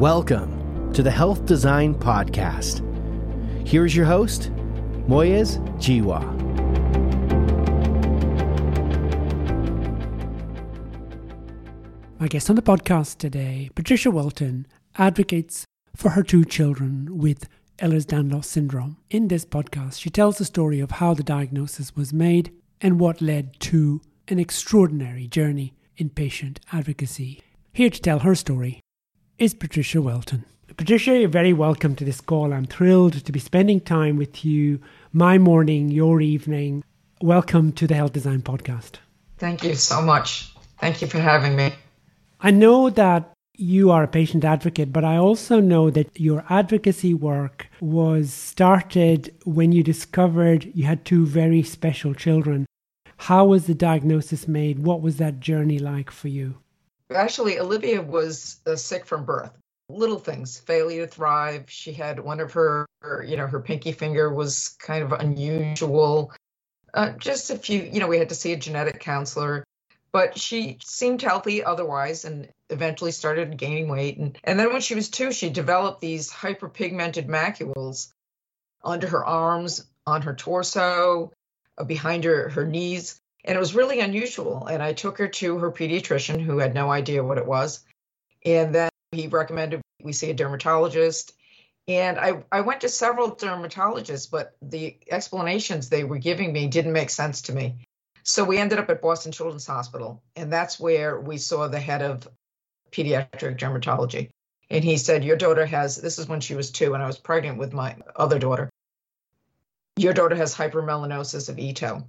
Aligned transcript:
Welcome 0.00 0.94
to 0.94 1.02
the 1.02 1.10
Health 1.10 1.44
Design 1.44 1.94
Podcast. 1.94 2.80
Here's 3.68 3.94
your 3.94 4.06
host, 4.06 4.50
Moyez 5.06 5.58
Jiwa. 5.76 6.22
My 12.18 12.28
guest 12.28 12.48
on 12.48 12.56
the 12.56 12.62
podcast 12.62 13.18
today, 13.18 13.68
Patricia 13.74 14.08
Weltin, 14.08 14.64
advocates 14.96 15.66
for 15.94 16.08
her 16.12 16.22
two 16.22 16.46
children 16.46 17.18
with 17.18 17.46
Ehlers-Danlos 17.76 18.46
syndrome. 18.46 18.96
In 19.10 19.28
this 19.28 19.44
podcast, 19.44 20.00
she 20.00 20.08
tells 20.08 20.38
the 20.38 20.46
story 20.46 20.80
of 20.80 20.92
how 20.92 21.12
the 21.12 21.22
diagnosis 21.22 21.94
was 21.94 22.10
made 22.10 22.50
and 22.80 22.98
what 22.98 23.20
led 23.20 23.60
to 23.60 24.00
an 24.28 24.38
extraordinary 24.38 25.26
journey 25.26 25.74
in 25.98 26.08
patient 26.08 26.58
advocacy. 26.72 27.42
Here 27.74 27.90
to 27.90 28.00
tell 28.00 28.20
her 28.20 28.34
story 28.34 28.80
is 29.40 29.54
Patricia 29.54 29.96
Weltin. 30.02 30.44
Patricia, 30.76 31.18
you're 31.18 31.26
very 31.26 31.54
welcome 31.54 31.96
to 31.96 32.04
this 32.04 32.20
call. 32.20 32.52
I'm 32.52 32.66
thrilled 32.66 33.24
to 33.24 33.32
be 33.32 33.38
spending 33.38 33.80
time 33.80 34.16
with 34.16 34.44
you, 34.44 34.80
my 35.14 35.38
morning, 35.38 35.88
your 35.88 36.20
evening. 36.20 36.84
Welcome 37.22 37.72
to 37.72 37.86
the 37.86 37.94
Health 37.94 38.12
Design 38.12 38.42
Podcast. 38.42 38.96
Thank 39.38 39.64
you 39.64 39.76
so 39.76 40.02
much. 40.02 40.52
Thank 40.78 41.00
you 41.00 41.08
for 41.08 41.20
having 41.20 41.56
me. 41.56 41.72
I 42.42 42.50
know 42.50 42.90
that 42.90 43.32
you 43.56 43.90
are 43.90 44.02
a 44.02 44.08
patient 44.08 44.44
advocate, 44.44 44.92
but 44.92 45.04
I 45.04 45.16
also 45.16 45.58
know 45.58 45.88
that 45.88 46.20
your 46.20 46.44
advocacy 46.50 47.14
work 47.14 47.66
was 47.80 48.34
started 48.34 49.34
when 49.46 49.72
you 49.72 49.82
discovered 49.82 50.70
you 50.74 50.84
had 50.84 51.06
two 51.06 51.24
very 51.24 51.62
special 51.62 52.12
children. 52.12 52.66
How 53.16 53.46
was 53.46 53.66
the 53.66 53.74
diagnosis 53.74 54.46
made? 54.46 54.80
What 54.80 55.00
was 55.00 55.16
that 55.16 55.40
journey 55.40 55.78
like 55.78 56.10
for 56.10 56.28
you? 56.28 56.56
Actually, 57.14 57.58
Olivia 57.58 58.00
was 58.00 58.60
uh, 58.66 58.76
sick 58.76 59.06
from 59.06 59.24
birth. 59.24 59.52
Little 59.88 60.18
things, 60.18 60.58
failure 60.58 61.06
to 61.06 61.12
thrive. 61.12 61.64
She 61.68 61.92
had 61.92 62.20
one 62.20 62.40
of 62.40 62.52
her, 62.52 62.86
her 63.02 63.24
you 63.24 63.36
know, 63.36 63.46
her 63.46 63.60
pinky 63.60 63.92
finger 63.92 64.32
was 64.32 64.76
kind 64.78 65.02
of 65.02 65.12
unusual. 65.12 66.32
Uh, 66.94 67.10
just 67.12 67.50
a 67.50 67.56
few, 67.56 67.82
you 67.82 67.98
know, 67.98 68.06
we 68.06 68.18
had 68.18 68.28
to 68.28 68.34
see 68.34 68.52
a 68.52 68.56
genetic 68.56 69.00
counselor 69.00 69.64
but 70.12 70.38
she 70.38 70.78
seemed 70.82 71.22
healthy 71.22 71.62
otherwise 71.62 72.24
and 72.24 72.48
eventually 72.68 73.12
started 73.12 73.56
gaining 73.56 73.88
weight. 73.88 74.18
And, 74.18 74.36
and 74.44 74.58
then 74.58 74.72
when 74.72 74.80
she 74.80 74.94
was 74.94 75.08
two, 75.08 75.32
she 75.32 75.50
developed 75.50 76.00
these 76.00 76.30
hyperpigmented 76.30 77.26
macules 77.26 78.12
under 78.82 79.06
her 79.06 79.24
arms, 79.24 79.86
on 80.06 80.22
her 80.22 80.34
torso, 80.34 81.32
uh, 81.78 81.84
behind 81.84 82.24
her, 82.24 82.48
her 82.48 82.64
knees. 82.64 83.19
And 83.44 83.56
it 83.56 83.60
was 83.60 83.74
really 83.74 84.00
unusual. 84.00 84.66
And 84.66 84.82
I 84.82 84.92
took 84.92 85.18
her 85.18 85.28
to 85.28 85.58
her 85.58 85.70
pediatrician 85.70 86.40
who 86.40 86.58
had 86.58 86.74
no 86.74 86.90
idea 86.90 87.24
what 87.24 87.38
it 87.38 87.46
was. 87.46 87.84
And 88.44 88.74
then 88.74 88.90
he 89.12 89.26
recommended 89.26 89.80
we 90.02 90.12
see 90.12 90.30
a 90.30 90.34
dermatologist. 90.34 91.32
And 91.88 92.18
I, 92.18 92.44
I 92.52 92.60
went 92.60 92.82
to 92.82 92.88
several 92.88 93.34
dermatologists, 93.34 94.30
but 94.30 94.56
the 94.62 94.96
explanations 95.10 95.88
they 95.88 96.04
were 96.04 96.18
giving 96.18 96.52
me 96.52 96.68
didn't 96.68 96.92
make 96.92 97.10
sense 97.10 97.42
to 97.42 97.52
me. 97.52 97.86
So 98.22 98.44
we 98.44 98.58
ended 98.58 98.78
up 98.78 98.90
at 98.90 99.02
Boston 99.02 99.32
Children's 99.32 99.66
Hospital, 99.66 100.22
and 100.36 100.52
that's 100.52 100.78
where 100.78 101.18
we 101.18 101.38
saw 101.38 101.68
the 101.68 101.80
head 101.80 102.02
of 102.02 102.28
pediatric 102.92 103.58
dermatology. 103.58 104.30
And 104.68 104.84
he 104.84 104.98
said, 104.98 105.24
Your 105.24 105.36
daughter 105.36 105.66
has, 105.66 105.96
this 105.96 106.18
is 106.18 106.28
when 106.28 106.40
she 106.40 106.54
was 106.54 106.70
two, 106.70 106.94
and 106.94 107.02
I 107.02 107.06
was 107.06 107.18
pregnant 107.18 107.58
with 107.58 107.72
my 107.72 107.96
other 108.14 108.38
daughter. 108.38 108.70
Your 109.96 110.12
daughter 110.12 110.36
has 110.36 110.54
hypermelanosis 110.54 111.48
of 111.48 111.58
Ito. 111.58 112.06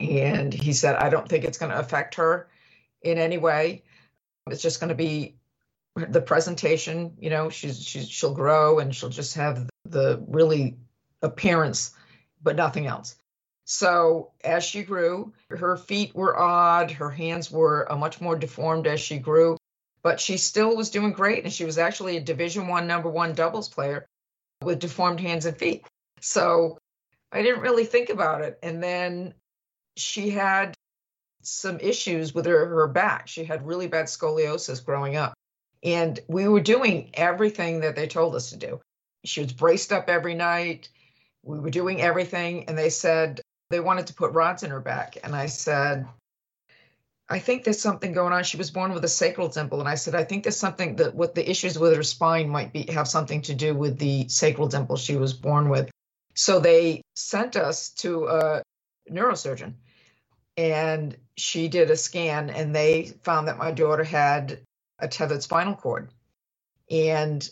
And 0.00 0.52
he 0.52 0.72
said, 0.72 0.96
I 0.96 1.10
don't 1.10 1.28
think 1.28 1.44
it's 1.44 1.58
going 1.58 1.70
to 1.72 1.78
affect 1.78 2.14
her 2.16 2.48
in 3.02 3.18
any 3.18 3.38
way. 3.38 3.84
It's 4.48 4.62
just 4.62 4.80
going 4.80 4.88
to 4.88 4.94
be 4.94 5.36
the 5.96 6.22
presentation, 6.22 7.12
you 7.18 7.30
know, 7.30 7.50
she's, 7.50 7.82
she's 7.82 8.08
she'll 8.08 8.34
grow 8.34 8.78
and 8.78 8.94
she'll 8.94 9.10
just 9.10 9.34
have 9.34 9.68
the 9.84 10.22
really 10.28 10.76
appearance, 11.20 11.92
but 12.42 12.56
nothing 12.56 12.86
else. 12.86 13.16
So 13.64 14.32
as 14.42 14.64
she 14.64 14.82
grew, 14.82 15.32
her 15.50 15.76
feet 15.76 16.14
were 16.14 16.38
odd, 16.38 16.90
her 16.92 17.10
hands 17.10 17.50
were 17.50 17.86
much 17.96 18.20
more 18.20 18.36
deformed 18.36 18.86
as 18.86 19.00
she 19.00 19.18
grew, 19.18 19.56
but 20.02 20.20
she 20.20 20.38
still 20.38 20.76
was 20.76 20.90
doing 20.90 21.12
great, 21.12 21.44
and 21.44 21.52
she 21.52 21.64
was 21.64 21.78
actually 21.78 22.16
a 22.16 22.20
Division 22.20 22.66
One 22.66 22.86
number 22.86 23.08
one 23.08 23.34
doubles 23.34 23.68
player 23.68 24.06
with 24.62 24.80
deformed 24.80 25.20
hands 25.20 25.46
and 25.46 25.56
feet. 25.56 25.84
So 26.20 26.78
I 27.30 27.42
didn't 27.42 27.60
really 27.60 27.84
think 27.84 28.08
about 28.08 28.42
it, 28.42 28.58
and 28.62 28.82
then 28.82 29.34
she 30.00 30.30
had 30.30 30.74
some 31.42 31.78
issues 31.80 32.34
with 32.34 32.46
her, 32.46 32.66
her 32.66 32.88
back. 32.88 33.28
She 33.28 33.44
had 33.44 33.66
really 33.66 33.86
bad 33.86 34.06
scoliosis 34.06 34.84
growing 34.84 35.16
up. 35.16 35.34
And 35.82 36.20
we 36.28 36.46
were 36.48 36.60
doing 36.60 37.10
everything 37.14 37.80
that 37.80 37.96
they 37.96 38.06
told 38.06 38.34
us 38.34 38.50
to 38.50 38.56
do. 38.56 38.80
She 39.24 39.42
was 39.42 39.52
braced 39.52 39.92
up 39.92 40.08
every 40.08 40.34
night. 40.34 40.88
We 41.42 41.58
were 41.58 41.70
doing 41.70 42.00
everything. 42.00 42.64
And 42.68 42.76
they 42.76 42.90
said, 42.90 43.40
they 43.70 43.80
wanted 43.80 44.08
to 44.08 44.14
put 44.14 44.32
rods 44.32 44.62
in 44.62 44.70
her 44.70 44.80
back. 44.80 45.16
And 45.22 45.34
I 45.34 45.46
said, 45.46 46.06
I 47.28 47.38
think 47.38 47.64
there's 47.64 47.80
something 47.80 48.12
going 48.12 48.32
on. 48.32 48.42
She 48.42 48.56
was 48.56 48.70
born 48.70 48.92
with 48.92 49.04
a 49.04 49.08
sacral 49.08 49.48
dimple. 49.48 49.80
And 49.80 49.88
I 49.88 49.94
said, 49.94 50.14
I 50.14 50.24
think 50.24 50.42
there's 50.42 50.56
something 50.56 50.96
that 50.96 51.14
what 51.14 51.34
the 51.34 51.48
issues 51.48 51.78
with 51.78 51.94
her 51.94 52.02
spine 52.02 52.48
might 52.48 52.72
be 52.72 52.90
have 52.90 53.08
something 53.08 53.40
to 53.42 53.54
do 53.54 53.74
with 53.74 53.98
the 53.98 54.28
sacral 54.28 54.68
dimple 54.68 54.96
she 54.96 55.16
was 55.16 55.32
born 55.32 55.68
with. 55.68 55.90
So 56.34 56.58
they 56.58 57.02
sent 57.14 57.56
us 57.56 57.90
to 57.98 58.26
a 58.26 58.62
neurosurgeon 59.10 59.74
and 60.56 61.16
she 61.36 61.68
did 61.68 61.90
a 61.90 61.96
scan 61.96 62.50
and 62.50 62.74
they 62.74 63.12
found 63.22 63.48
that 63.48 63.58
my 63.58 63.70
daughter 63.70 64.04
had 64.04 64.60
a 64.98 65.08
tethered 65.08 65.42
spinal 65.42 65.74
cord. 65.74 66.10
And 66.90 67.48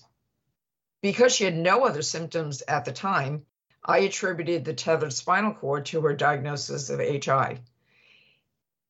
because 1.02 1.34
she 1.34 1.44
had 1.44 1.56
no 1.56 1.84
other 1.84 2.02
symptoms 2.02 2.62
at 2.66 2.84
the 2.84 2.92
time, 2.92 3.46
I 3.84 3.98
attributed 3.98 4.64
the 4.64 4.74
tethered 4.74 5.12
spinal 5.12 5.54
cord 5.54 5.86
to 5.86 6.00
her 6.02 6.14
diagnosis 6.14 6.90
of 6.90 7.00
HI. 7.00 7.60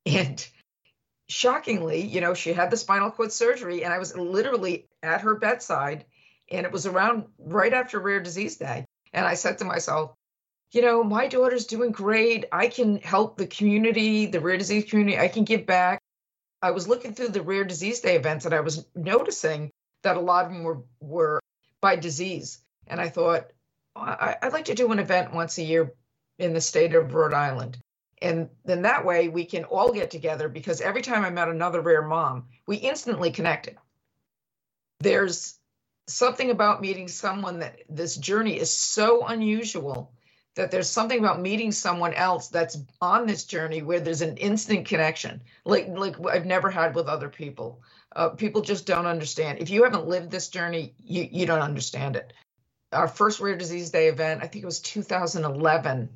And 0.07 0.49
shockingly, 1.29 2.01
you 2.01 2.21
know, 2.21 2.35
she 2.35 2.53
had 2.53 2.71
the 2.71 2.77
spinal 2.77 3.11
cord 3.11 3.31
surgery, 3.31 3.85
and 3.85 3.93
I 3.93 3.99
was 3.99 4.17
literally 4.17 4.89
at 5.03 5.21
her 5.21 5.35
bedside, 5.35 6.07
and 6.51 6.65
it 6.65 6.73
was 6.73 6.87
around 6.87 7.27
right 7.39 7.73
after 7.73 8.01
Rare 8.01 8.21
Disease 8.21 8.57
Day. 8.57 8.87
And 9.13 9.27
I 9.27 9.35
said 9.35 9.59
to 9.59 9.65
myself, 9.65 10.15
you 10.71 10.83
know, 10.83 11.03
my 11.03 11.29
daughter's 11.29 11.67
doing 11.67 11.93
great. 11.93 12.45
I 12.53 12.69
can 12.69 12.99
help 12.99 13.37
the 13.37 13.47
community, 13.47 14.27
the 14.27 14.41
rare 14.41 14.59
disease 14.59 14.85
community. 14.89 15.19
I 15.19 15.29
can 15.29 15.45
give 15.45 15.67
back. 15.67 16.03
I 16.61 16.73
was 16.73 16.89
looking 16.89 17.15
through 17.15 17.29
the 17.29 17.43
Rare 17.43 17.65
Disease 17.65 18.01
Day 18.01 18.17
events, 18.17 18.45
and 18.45 18.53
I 18.53 18.61
was 18.61 18.85
noticing 18.95 19.71
that 20.03 20.17
a 20.17 20.21
lot 20.21 20.47
of 20.47 20.53
them 20.53 20.65
were 20.65 20.83
were 21.01 21.41
by 21.81 21.97
disease. 21.97 22.59
And 22.87 23.01
I 23.01 23.09
thought, 23.09 23.47
I, 23.95 24.37
would 24.43 24.53
like 24.53 24.67
to 24.67 24.75
do 24.75 24.91
an 24.91 24.99
event 24.99 25.33
once 25.33 25.59
a 25.59 25.63
year 25.63 25.95
in 26.39 26.55
the 26.55 26.61
state 26.61 26.95
of 26.95 27.15
Rhode 27.15 27.35
Island. 27.35 27.79
And 28.21 28.49
then 28.65 28.83
that 28.83 29.05
way 29.05 29.29
we 29.29 29.45
can 29.45 29.65
all 29.65 29.93
get 29.93 30.11
together 30.11 30.49
because 30.49 30.81
every 30.81 31.03
time 31.03 31.25
I 31.25 31.31
met 31.31 31.49
another 31.49 31.81
rare 31.81 32.03
mom, 32.03 32.47
we 32.67 32.77
instantly 32.77 33.31
connected. 33.31 33.77
There's 35.01 35.57
something 36.09 36.51
about 36.51 36.81
meeting 36.81 37.07
someone 37.07 37.61
that 37.61 37.81
this 37.89 38.17
journey 38.17 38.59
is 38.59 38.73
so 38.73 39.25
unusual 39.25 40.13
that 40.59 40.71
there's 40.71 40.91
something 40.91 41.19
about 41.19 41.41
meeting 41.41 41.73
someone 41.73 42.13
else 42.13 42.49
that's 42.49 42.79
on 43.01 43.27
this 43.27 43.45
journey 43.45 43.81
where 43.83 44.01
there's 44.01 44.23
an 44.23 44.37
instant 44.37 44.87
connection 44.87 45.41
like 45.65 45.89
like 45.89 46.17
I've 46.27 46.47
never 46.47 46.71
had 46.71 46.95
with 46.95 47.09
other 47.09 47.31
people. 47.31 47.81
Uh, 48.15 48.31
people 48.31 48.63
just 48.63 48.87
don't 48.87 49.07
understand. 49.07 49.61
If 49.61 49.71
you 49.71 49.85
haven't 49.85 50.07
lived 50.07 50.31
this 50.31 50.49
journey, 50.49 50.95
you 51.03 51.27
you 51.31 51.47
don't 51.47 51.61
understand 51.63 52.17
it 52.17 52.33
our 52.93 53.09
first 53.09 53.41
Rare 53.41 53.57
Disease 53.57 53.91
Day 53.91 54.09
event, 54.09 54.41
I 54.43 54.47
think 54.47 54.63
it 54.63 54.67
was 54.67 54.81
2011, 54.81 56.09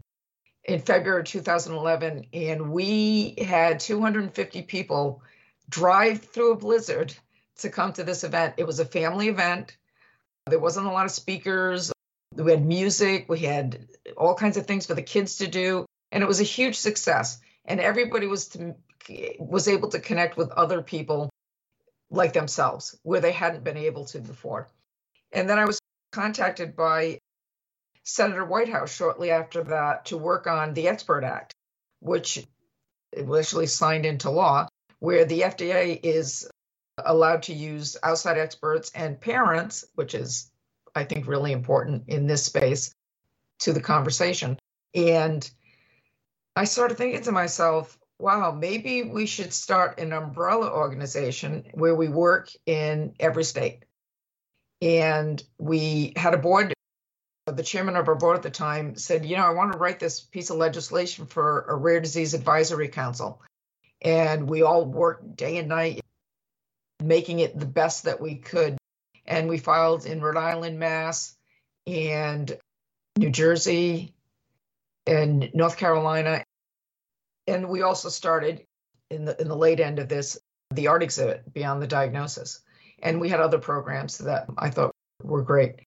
in 0.65 0.81
February 0.81 1.25
2011, 1.25 2.27
and 2.33 2.71
we 2.71 3.35
had 3.47 3.81
250 3.81 4.63
people 4.63 5.23
drive 5.69 6.23
through 6.23 6.53
a 6.53 6.57
blizzard 6.57 7.15
to 7.59 7.69
come 7.69 7.93
to 7.95 8.05
this 8.05 8.25
event. 8.25 8.55
It 8.57 8.67
was 8.67 8.81
a 8.81 8.85
family 8.85 9.29
event. 9.29 9.77
There 10.47 10.59
wasn't 10.59 10.87
a 10.87 10.91
lot 10.91 11.05
of 11.05 11.11
speakers. 11.11 11.92
We 12.35 12.51
had 12.51 12.65
music. 12.65 13.27
We 13.29 13.41
had 13.41 13.87
all 14.17 14.35
kinds 14.35 14.57
of 14.57 14.67
things 14.67 14.87
for 14.87 14.95
the 14.95 15.03
kids 15.03 15.39
to 15.39 15.47
do, 15.47 15.87
and 16.11 16.23
it 16.23 16.27
was 16.27 16.41
a 16.41 16.45
huge 16.45 16.77
success. 16.77 17.39
And 17.65 17.81
everybody 17.81 18.27
was 18.27 18.49
to, 18.49 18.75
was 19.39 19.69
able 19.69 19.91
to 19.91 20.01
connect 20.01 20.37
with 20.37 20.51
other 20.51 20.83
people 20.83 21.31
like 22.11 22.33
themselves 22.33 22.99
where 23.03 23.21
they 23.21 23.33
hadn't 23.33 23.65
been 23.65 23.77
able 23.77 24.05
to 24.07 24.21
before. 24.21 24.69
And 25.33 25.49
then 25.49 25.59
I 25.59 25.65
was 25.65 25.79
contacted 26.13 26.77
by 26.77 27.19
Senator 28.05 28.45
Whitehouse 28.45 28.95
shortly 28.95 29.31
after 29.31 29.65
that 29.65 30.07
to 30.07 30.19
work 30.19 30.47
on 30.47 30.75
the 30.75 30.89
Expert 30.89 31.25
Act, 31.25 31.55
which 32.01 32.45
was 33.17 33.47
actually 33.47 33.67
signed 33.67 34.07
into 34.07 34.31
law, 34.31 34.69
where 34.99 35.25
the 35.25 35.43
FDA 35.43 35.99
is 36.03 36.49
allowed 36.99 37.45
to 37.45 37.55
use 37.55 37.97
outside 38.03 38.39
experts 38.39 38.91
and 38.95 39.21
parents, 39.21 39.85
which 39.95 40.15
is, 40.15 40.51
I 40.95 41.05
think, 41.05 41.27
really 41.27 41.53
important 41.53 42.05
in 42.09 42.27
this 42.27 42.45
space 42.45 42.95
to 43.61 43.73
the 43.73 43.81
conversation. 43.81 44.59
And 44.95 45.49
I 46.57 46.65
started 46.65 46.99
thinking 46.99 47.23
to 47.23 47.33
myself, 47.33 47.99
wow, 48.19 48.53
maybe 48.53 49.03
we 49.03 49.27
should 49.27 49.53
start 49.53 49.99
an 49.99 50.13
umbrella 50.13 50.71
organization 50.71 51.65
where 51.75 51.95
we 51.95 52.09
work 52.09 52.51
in 52.67 53.15
every 53.21 53.45
state 53.45 53.85
And 54.83 55.43
we 55.59 56.13
had 56.17 56.35
a 56.35 56.39
board, 56.39 56.75
the 57.47 57.63
chairman 57.63 57.97
of 57.97 58.09
our 58.09 58.17
board 58.17 58.37
at 58.37 58.43
the 58.43 58.51
time 58.51 58.97
said, 58.97 59.25
You 59.25 59.37
know, 59.37 59.47
I 59.47 59.51
want 59.51 59.73
to 59.73 59.79
write 59.79 60.01
this 60.01 60.21
piece 60.21 60.51
of 60.51 60.57
legislation 60.57 61.27
for 61.27 61.63
a 61.69 61.77
rare 61.77 62.01
disease 62.01 62.35
advisory 62.35 62.89
council. 62.89 63.43
And 64.03 64.49
we 64.49 64.63
all 64.63 64.85
worked 64.85 65.37
day 65.37 65.59
and 65.59 65.69
night 65.69 66.01
making 67.03 67.41
it 67.41 67.59
the 67.59 67.67
best 67.67 68.05
that 68.05 68.21
we 68.21 68.37
could. 68.37 68.77
And 69.27 69.49
we 69.49 69.59
filed 69.59 70.07
in 70.07 70.21
Rhode 70.21 70.37
Island, 70.37 70.79
Mass, 70.79 71.37
and 71.87 72.57
New 73.17 73.31
Jersey, 73.31 74.15
and 75.07 75.51
North 75.55 75.77
Carolina. 75.77 76.45
And 77.47 77.69
we 77.69 77.83
also 77.83 78.09
started 78.09 78.65
in 79.11 79.25
the 79.25 79.41
in 79.41 79.49
the 79.49 79.57
late 79.57 79.81
end 79.81 79.99
of 79.99 80.09
this 80.09 80.39
the 80.71 80.89
art 80.89 81.03
exhibit 81.03 81.53
beyond 81.53 81.83
the 81.83 81.87
diagnosis. 81.87 82.61
And 83.03 83.21
we 83.21 83.29
had 83.29 83.41
other 83.41 83.59
programs 83.59 84.19
that 84.19 84.47
I 84.57 84.71
thought 84.71 84.93
were 85.23 85.43
great. 85.43 85.81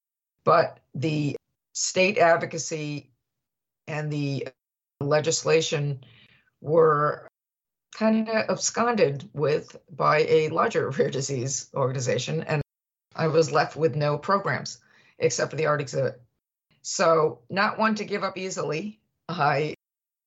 But 0.44 0.80
the 0.94 1.36
state 1.74 2.18
advocacy 2.18 3.10
and 3.88 4.12
the 4.12 4.48
legislation 5.00 6.04
were 6.62 7.28
kind 7.96 8.28
of 8.30 8.50
absconded 8.50 9.30
with 9.34 9.76
by 9.90 10.20
a 10.20 10.50
larger 10.50 10.90
rare 10.90 11.10
disease 11.10 11.70
organization. 11.74 12.44
And 12.44 12.62
I 13.16 13.28
was 13.28 13.52
left 13.52 13.76
with 13.76 13.96
no 13.96 14.18
programs 14.18 14.80
except 15.20 15.52
for 15.52 15.58
the 15.58 15.66
art 15.66 15.82
exhibit. 15.82 16.22
So, 16.82 17.40
not 17.50 17.80
one 17.80 17.96
to 17.96 18.06
give 18.06 18.24
up 18.24 18.38
easily, 18.38 19.00
I 19.28 19.74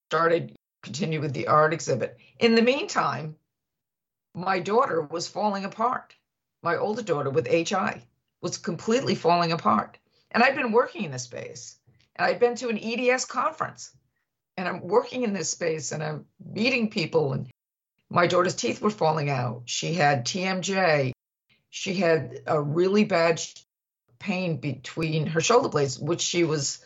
started 0.08 0.56
continue 0.82 1.20
with 1.20 1.34
the 1.34 1.48
art 1.48 1.72
exhibit. 1.72 2.18
In 2.38 2.54
the 2.54 2.62
meantime, 2.62 3.36
my 4.34 4.58
daughter 4.58 5.02
was 5.02 5.28
falling 5.28 5.64
apart. 5.64 6.14
My 6.62 6.76
older 6.76 7.02
daughter 7.02 7.30
with 7.30 7.46
HI 7.46 8.02
was 8.40 8.58
completely 8.58 9.14
falling 9.14 9.52
apart. 9.52 9.98
And 10.30 10.42
I'd 10.42 10.56
been 10.56 10.72
working 10.72 11.04
in 11.04 11.10
this 11.10 11.24
space. 11.24 11.78
And 12.16 12.26
I'd 12.26 12.40
been 12.40 12.54
to 12.56 12.68
an 12.68 12.78
EDS 12.78 13.24
conference. 13.24 13.92
And 14.56 14.68
I'm 14.68 14.80
working 14.80 15.22
in 15.22 15.32
this 15.32 15.50
space 15.50 15.92
and 15.92 16.02
I'm 16.02 16.24
meeting 16.44 16.90
people. 16.90 17.32
And 17.32 17.48
my 18.10 18.26
daughter's 18.26 18.56
teeth 18.56 18.80
were 18.80 18.90
falling 18.90 19.30
out. 19.30 19.62
She 19.66 19.94
had 19.94 20.24
TMJ. 20.24 21.12
She 21.70 21.94
had 21.94 22.40
a 22.46 22.60
really 22.60 23.04
bad 23.04 23.40
pain 24.18 24.56
between 24.56 25.26
her 25.26 25.40
shoulder 25.40 25.68
blades, 25.68 25.98
which 25.98 26.20
she 26.20 26.44
was 26.44 26.84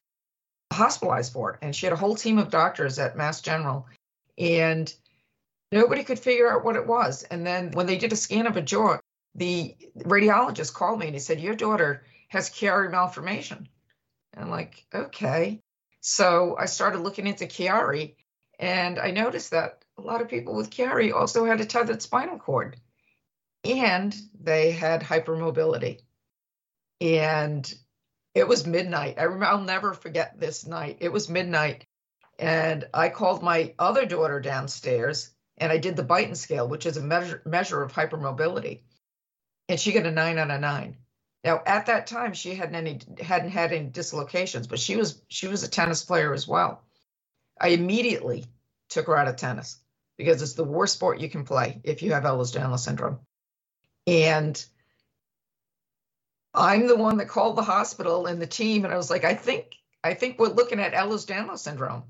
hospitalized 0.72 1.32
for. 1.32 1.58
And 1.62 1.74
she 1.74 1.86
had 1.86 1.92
a 1.92 1.96
whole 1.96 2.16
team 2.16 2.38
of 2.38 2.50
doctors 2.50 2.98
at 2.98 3.16
Mass 3.16 3.40
General. 3.40 3.86
And 4.38 4.92
nobody 5.70 6.04
could 6.04 6.18
figure 6.18 6.50
out 6.50 6.64
what 6.64 6.76
it 6.76 6.86
was. 6.86 7.22
And 7.24 7.46
then 7.46 7.70
when 7.72 7.86
they 7.86 7.98
did 7.98 8.12
a 8.12 8.16
scan 8.16 8.46
of 8.46 8.54
her 8.54 8.60
jaw, 8.60 8.98
the 9.34 9.76
radiologist 9.98 10.74
called 10.74 10.98
me 10.98 11.06
and 11.06 11.14
he 11.14 11.20
said, 11.20 11.40
Your 11.40 11.54
daughter 11.54 12.04
has 12.28 12.50
Chiari 12.50 12.90
malformation. 12.90 13.68
And 14.34 14.44
I'm 14.44 14.50
like, 14.50 14.84
okay. 14.94 15.60
So 16.00 16.56
I 16.58 16.66
started 16.66 17.00
looking 17.00 17.26
into 17.26 17.46
Chiari 17.46 18.14
and 18.58 18.98
I 18.98 19.10
noticed 19.10 19.50
that 19.50 19.84
a 19.98 20.02
lot 20.02 20.20
of 20.20 20.28
people 20.28 20.54
with 20.54 20.70
Chiari 20.70 21.12
also 21.12 21.44
had 21.44 21.60
a 21.60 21.66
tethered 21.66 22.02
spinal 22.02 22.38
cord 22.38 22.76
and 23.64 24.14
they 24.40 24.72
had 24.72 25.02
hypermobility. 25.02 26.00
And 27.00 27.72
it 28.34 28.46
was 28.48 28.66
midnight. 28.66 29.18
I 29.18 29.24
remember, 29.24 29.46
I'll 29.46 29.60
never 29.60 29.92
forget 29.92 30.38
this 30.38 30.66
night. 30.66 30.98
It 31.00 31.12
was 31.12 31.28
midnight. 31.28 31.86
And 32.38 32.88
I 32.94 33.08
called 33.08 33.42
my 33.42 33.74
other 33.78 34.06
daughter 34.06 34.40
downstairs 34.40 35.30
and 35.58 35.70
I 35.70 35.78
did 35.78 35.96
the 35.96 36.04
Beighton 36.04 36.36
scale, 36.36 36.66
which 36.66 36.86
is 36.86 36.96
a 36.96 37.02
measure, 37.02 37.42
measure 37.44 37.82
of 37.82 37.92
hypermobility. 37.92 38.82
And 39.68 39.78
she 39.78 39.92
got 39.92 40.06
a 40.06 40.10
nine 40.10 40.38
out 40.38 40.50
of 40.50 40.60
nine. 40.60 40.96
Now, 41.44 41.62
at 41.66 41.86
that 41.86 42.06
time, 42.06 42.32
she 42.32 42.54
hadn't 42.54 42.74
any 42.74 43.00
hadn't 43.20 43.50
had 43.50 43.72
any 43.72 43.86
dislocations, 43.86 44.66
but 44.66 44.78
she 44.78 44.96
was 44.96 45.22
she 45.28 45.48
was 45.48 45.62
a 45.62 45.68
tennis 45.68 46.04
player 46.04 46.32
as 46.32 46.46
well. 46.46 46.84
I 47.60 47.68
immediately 47.68 48.44
took 48.88 49.06
her 49.06 49.16
out 49.16 49.28
of 49.28 49.36
tennis 49.36 49.78
because 50.16 50.40
it's 50.40 50.54
the 50.54 50.64
worst 50.64 50.94
sport 50.94 51.20
you 51.20 51.28
can 51.28 51.44
play 51.44 51.80
if 51.84 52.02
you 52.02 52.12
have 52.12 52.24
Ehlers-Danlos 52.24 52.80
syndrome. 52.80 53.18
And 54.06 54.64
I'm 56.54 56.86
the 56.86 56.96
one 56.96 57.16
that 57.18 57.28
called 57.28 57.56
the 57.56 57.62
hospital 57.62 58.26
and 58.26 58.40
the 58.40 58.46
team, 58.46 58.84
and 58.84 58.92
I 58.92 58.96
was 58.96 59.10
like, 59.10 59.24
I 59.24 59.34
think 59.34 59.76
I 60.04 60.14
think 60.14 60.38
we're 60.38 60.48
looking 60.48 60.80
at 60.80 60.92
Ehlers-Danlos 60.92 61.60
syndrome. 61.60 62.02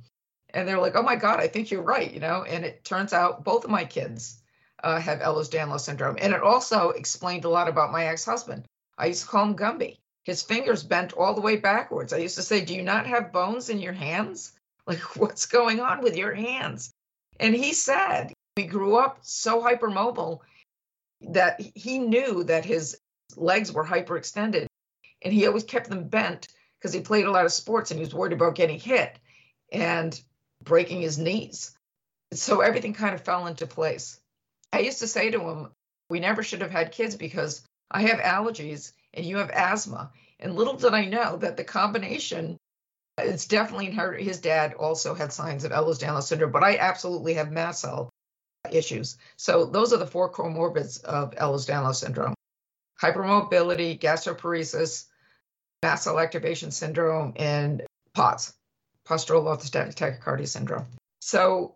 And 0.55 0.67
they're 0.67 0.81
like, 0.81 0.97
oh 0.97 1.03
my 1.03 1.17
God, 1.17 1.41
I 1.41 1.49
think 1.49 1.71
you're 1.71 1.83
right, 1.83 2.13
you 2.13 2.21
know. 2.21 2.45
And 2.45 2.65
it 2.65 2.85
turns 2.85 3.13
out 3.13 3.45
both 3.45 3.65
of 3.65 3.71
my 3.71 3.85
kids 3.85 4.43
uh, 4.83 4.99
have 5.01 5.21
Ehlers-Danlos 5.21 5.81
syndrome, 5.81 6.17
and 6.21 6.33
it 6.33 6.43
also 6.43 6.91
explained 6.91 7.45
a 7.45 7.49
lot 7.49 7.69
about 7.69 7.93
my 7.93 8.07
ex-husband. 8.07 8.65
I 8.99 9.07
used 9.07 9.23
to 9.23 9.29
call 9.29 9.45
him 9.45 9.57
Gumby. 9.57 9.99
His 10.25 10.43
fingers 10.43 10.83
bent 10.83 11.13
all 11.13 11.35
the 11.35 11.41
way 11.41 11.57
backwards. 11.57 12.13
I 12.13 12.19
used 12.19 12.37
to 12.37 12.43
say, 12.43 12.65
"Do 12.65 12.75
you 12.75 12.83
not 12.83 13.07
have 13.07 13.33
bones 13.33 13.69
in 13.69 13.79
your 13.81 13.93
hands? 13.93 14.53
Like, 14.85 15.15
what's 15.15 15.47
going 15.47 15.79
on 15.79 16.03
with 16.03 16.17
your 16.17 16.35
hands?" 16.35 16.91
And 17.39 17.55
he 17.55 17.73
said, 17.73 18.33
"We 18.57 18.65
grew 18.65 18.97
up 18.97 19.19
so 19.23 19.63
hypermobile 19.63 20.41
that 21.31 21.61
he 21.61 21.99
knew 21.99 22.45
that 22.45 22.65
his 22.65 22.99
legs 23.37 23.73
were 23.73 23.85
hyperextended 23.85 24.67
and 25.23 25.33
he 25.33 25.47
always 25.47 25.65
kept 25.65 25.89
them 25.89 26.09
bent 26.09 26.49
because 26.79 26.93
he 26.93 27.01
played 27.01 27.27
a 27.27 27.31
lot 27.31 27.45
of 27.45 27.53
sports 27.53 27.91
and 27.91 27.99
he 27.99 28.05
was 28.05 28.15
worried 28.15 28.33
about 28.33 28.55
getting 28.55 28.79
hit 28.79 29.19
and 29.71 30.21
breaking 30.63 31.01
his 31.01 31.19
knees. 31.19 31.77
So 32.33 32.61
everything 32.61 32.95
kind 32.95 33.15
of 33.15 33.23
fell 33.23 33.47
into 33.47 33.67
place. 33.67 34.21
I 34.73 34.81
used 34.81 35.01
to 35.01 35.07
say 35.07 35.31
to 35.31 35.41
him, 35.41 35.69
We 36.09 36.21
never 36.21 36.43
should 36.43 36.61
have 36.63 36.71
had 36.71 36.93
kids 36.93 37.17
because 37.17 37.63
I 37.91 38.03
have 38.03 38.19
allergies 38.19 38.93
and 39.15 39.25
you 39.25 39.39
have 39.39 39.51
asthma. 39.51 40.13
And 40.41 40.57
little 40.57 40.75
did 40.75 40.95
I 40.95 41.05
know 41.05 41.37
that 41.37 41.57
the 41.57 41.65
combination 41.65 42.59
it's 43.19 43.47
definitely 43.47 43.87
inherited. 43.87 44.25
His 44.25 44.41
dad 44.41 44.75
also 44.75 45.15
had 45.15 45.33
signs 45.33 45.65
of 45.65 45.73
Ehlers-Danlos 45.73 46.23
syndrome, 46.23 46.51
but 46.51 46.65
I 46.65 46.79
absolutely 46.79 47.35
have 47.35 47.53
mast 47.53 47.83
cell 47.83 48.12
issues. 48.71 49.17
So 49.37 49.65
those 49.65 49.93
are 49.93 49.99
the 49.99 50.07
four 50.07 50.31
comorbids 50.31 51.03
of 51.05 51.33
Ehlers-Danlos 51.33 51.97
syndrome 51.97 52.35
hypermobility, 53.03 53.99
gastroparesis, 53.99 55.07
mast 55.83 56.05
cell 56.05 56.21
activation 56.21 56.71
syndrome, 56.71 57.33
and 57.37 57.83
POTS, 58.15 58.55
postural 59.05 59.45
orthostatic 59.45 59.95
tachycardia 59.95 60.47
syndrome. 60.47 60.87
So 61.21 61.75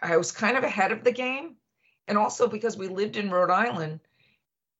I 0.00 0.16
was 0.16 0.30
kind 0.30 0.56
of 0.56 0.62
ahead 0.62 0.92
of 0.92 1.02
the 1.02 1.12
game. 1.12 1.56
And 2.06 2.16
also 2.16 2.48
because 2.48 2.76
we 2.76 2.88
lived 2.88 3.16
in 3.16 3.30
Rhode 3.30 3.50
Island, 3.50 4.00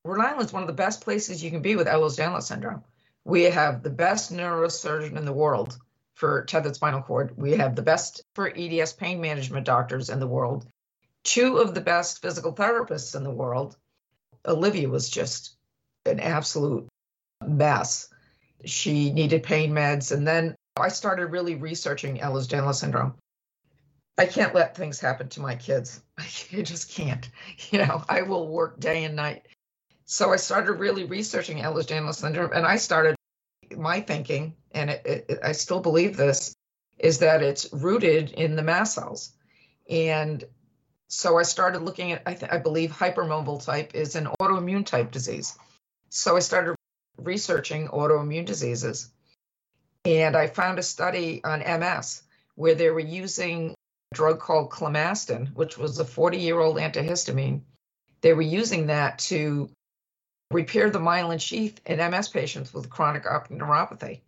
Rhode 0.04 0.20
Island 0.20 0.46
is 0.46 0.52
one 0.52 0.62
of 0.62 0.68
the 0.68 0.72
best 0.72 1.00
places 1.00 1.42
you 1.42 1.50
can 1.50 1.62
be 1.62 1.76
with 1.76 1.86
Ehlers-Danlos 1.86 2.42
syndrome. 2.42 2.82
We 3.24 3.44
have 3.44 3.82
the 3.82 3.90
best 3.90 4.32
neurosurgeon 4.32 5.16
in 5.16 5.24
the 5.24 5.32
world 5.32 5.76
for 6.14 6.44
tethered 6.44 6.74
spinal 6.74 7.02
cord. 7.02 7.36
We 7.36 7.52
have 7.52 7.76
the 7.76 7.82
best 7.82 8.22
for 8.34 8.52
EDS 8.56 8.94
pain 8.94 9.20
management 9.20 9.66
doctors 9.66 10.10
in 10.10 10.20
the 10.20 10.26
world. 10.26 10.66
Two 11.24 11.58
of 11.58 11.74
the 11.74 11.80
best 11.80 12.22
physical 12.22 12.54
therapists 12.54 13.14
in 13.14 13.24
the 13.24 13.30
world. 13.30 13.76
Olivia 14.46 14.88
was 14.88 15.10
just 15.10 15.56
an 16.06 16.20
absolute 16.20 16.88
mess. 17.46 18.08
She 18.64 19.12
needed 19.12 19.42
pain 19.42 19.72
meds. 19.72 20.12
And 20.12 20.26
then 20.26 20.54
I 20.76 20.88
started 20.88 21.26
really 21.26 21.56
researching 21.56 22.18
Ehlers-Danlos 22.18 22.76
syndrome. 22.76 23.14
I 24.18 24.26
can't 24.26 24.54
let 24.54 24.76
things 24.76 25.00
happen 25.00 25.28
to 25.30 25.40
my 25.40 25.54
kids. 25.54 26.02
I 26.18 26.62
just 26.62 26.90
can't. 26.90 27.28
You 27.70 27.78
know, 27.78 28.04
I 28.08 28.22
will 28.22 28.48
work 28.48 28.78
day 28.78 29.04
and 29.04 29.16
night. 29.16 29.46
So 30.04 30.32
I 30.32 30.36
started 30.36 30.72
really 30.74 31.04
researching 31.04 31.58
Ehlers-Danlos 31.58 32.16
syndrome, 32.16 32.50
and 32.52 32.66
I 32.66 32.76
started 32.76 33.14
my 33.76 34.00
thinking, 34.00 34.56
and 34.72 34.90
it, 34.90 35.06
it, 35.06 35.38
I 35.42 35.52
still 35.52 35.80
believe 35.80 36.16
this, 36.16 36.52
is 36.98 37.18
that 37.20 37.42
it's 37.42 37.72
rooted 37.72 38.32
in 38.32 38.56
the 38.56 38.62
mast 38.62 38.94
cells. 38.94 39.32
And 39.88 40.44
so 41.12 41.38
I 41.38 41.42
started 41.42 41.82
looking 41.82 42.12
at, 42.12 42.22
I, 42.24 42.34
th- 42.34 42.52
I 42.52 42.58
believe 42.58 42.92
hypermobile 42.92 43.64
type 43.64 43.96
is 43.96 44.14
an 44.14 44.28
autoimmune 44.40 44.86
type 44.86 45.10
disease. 45.10 45.58
So 46.08 46.36
I 46.36 46.38
started 46.38 46.76
researching 47.18 47.88
autoimmune 47.88 48.46
diseases. 48.46 49.10
And 50.04 50.36
I 50.36 50.46
found 50.46 50.78
a 50.78 50.84
study 50.84 51.42
on 51.42 51.58
MS 51.80 52.22
where 52.54 52.76
they 52.76 52.90
were 52.90 53.00
using 53.00 53.74
a 54.12 54.14
drug 54.14 54.38
called 54.38 54.70
clemastine, 54.70 55.52
which 55.52 55.76
was 55.76 55.98
a 55.98 56.04
40 56.04 56.38
year 56.38 56.60
old 56.60 56.76
antihistamine. 56.76 57.62
They 58.20 58.32
were 58.32 58.40
using 58.42 58.86
that 58.86 59.18
to 59.30 59.68
repair 60.52 60.90
the 60.90 61.00
myelin 61.00 61.40
sheath 61.40 61.80
in 61.86 61.98
MS 61.98 62.28
patients 62.28 62.72
with 62.72 62.88
chronic 62.88 63.26
optic 63.26 63.58
neuropathy. 63.58 64.20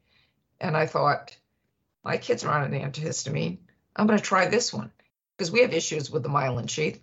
And 0.61 0.77
I 0.77 0.87
thought, 0.87 1.37
my 2.05 2.17
kids 2.17 2.43
are 2.43 2.53
on 2.53 2.75
an 2.75 2.91
antihistamine. 2.91 3.59
I'm 3.95 4.09
going 4.09 4.19
to 4.19 4.25
try 4.25 4.49
this 4.49 4.73
one 4.73 4.91
because 5.43 5.51
we 5.51 5.63
have 5.63 5.75
issues 5.75 6.09
with 6.09 6.23
the 6.23 6.29
myelin 6.29 6.71
sheath. 6.71 7.01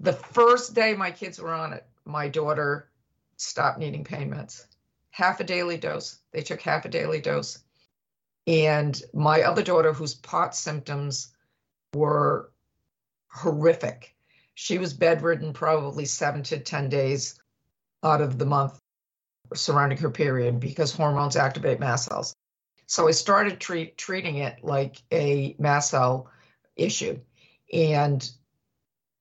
The 0.00 0.12
first 0.12 0.74
day 0.74 0.94
my 0.94 1.10
kids 1.10 1.40
were 1.40 1.54
on 1.54 1.72
it, 1.72 1.86
my 2.04 2.28
daughter 2.28 2.90
stopped 3.38 3.78
needing 3.78 4.04
pain 4.04 4.30
meds. 4.30 4.66
Half 5.12 5.40
a 5.40 5.44
daily 5.44 5.78
dose. 5.78 6.18
They 6.30 6.42
took 6.42 6.60
half 6.60 6.84
a 6.84 6.90
daily 6.90 7.22
dose. 7.22 7.60
And 8.46 9.02
my 9.14 9.44
other 9.44 9.62
daughter, 9.62 9.94
whose 9.94 10.14
pot 10.14 10.54
symptoms 10.54 11.32
were 11.94 12.52
horrific, 13.28 14.14
she 14.52 14.76
was 14.76 14.92
bedridden 14.92 15.54
probably 15.54 16.04
seven 16.04 16.42
to 16.42 16.58
10 16.58 16.90
days 16.90 17.40
out 18.04 18.20
of 18.20 18.36
the 18.36 18.44
month. 18.44 18.78
surrounding 19.54 19.96
her 19.96 20.10
period 20.10 20.60
because 20.60 20.92
hormones 20.92 21.34
activate 21.34 21.80
mast 21.80 22.10
cells. 22.10 22.36
So 22.84 23.08
I 23.08 23.12
started 23.12 23.58
treat, 23.58 23.96
treating 23.96 24.36
it 24.36 24.62
like 24.62 25.00
a 25.10 25.56
mast 25.58 25.92
cell 25.92 26.30
issue. 26.76 27.18
And 27.72 28.28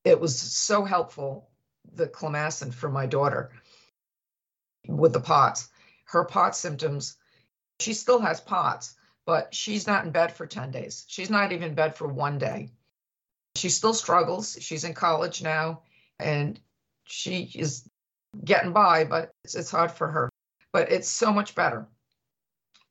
it 0.04 0.20
was 0.20 0.40
so 0.40 0.86
helpful, 0.86 1.50
the 1.94 2.08
clemastine 2.08 2.74
for 2.74 2.90
my 2.90 3.06
daughter 3.06 3.52
with 4.88 5.14
the 5.14 5.20
POTS. 5.20 5.70
Her 6.06 6.24
POTS 6.24 6.58
symptoms, 6.58 7.18
she 7.80 7.94
still 7.94 8.20
has 8.20 8.40
POTS, 8.40 8.96
but 9.26 9.54
she's 9.54 9.88
not 9.88 10.06
in 10.06 10.12
bed 10.12 10.32
for 10.32 10.48
10 10.48 10.72
days. 10.72 11.06
She's 11.08 11.30
not 11.30 11.52
even 11.52 11.70
in 11.70 11.76
bed 11.76 11.96
for 11.96 12.08
one 12.08 12.38
day. 12.38 12.70
She 13.56 13.70
still 13.70 13.94
struggles. 13.94 14.58
She's 14.62 14.86
in 14.86 14.94
college 14.94 15.42
now 15.42 15.82
and 16.20 16.60
she 17.06 17.52
is 17.56 17.88
getting 18.44 18.74
by, 18.74 19.04
but 19.04 19.32
it's, 19.44 19.56
it's 19.56 19.72
hard 19.72 19.92
for 19.92 20.08
her. 20.08 20.30
But 20.72 20.92
it's 20.92 21.10
so 21.10 21.34
much 21.34 21.56
better. 21.56 21.88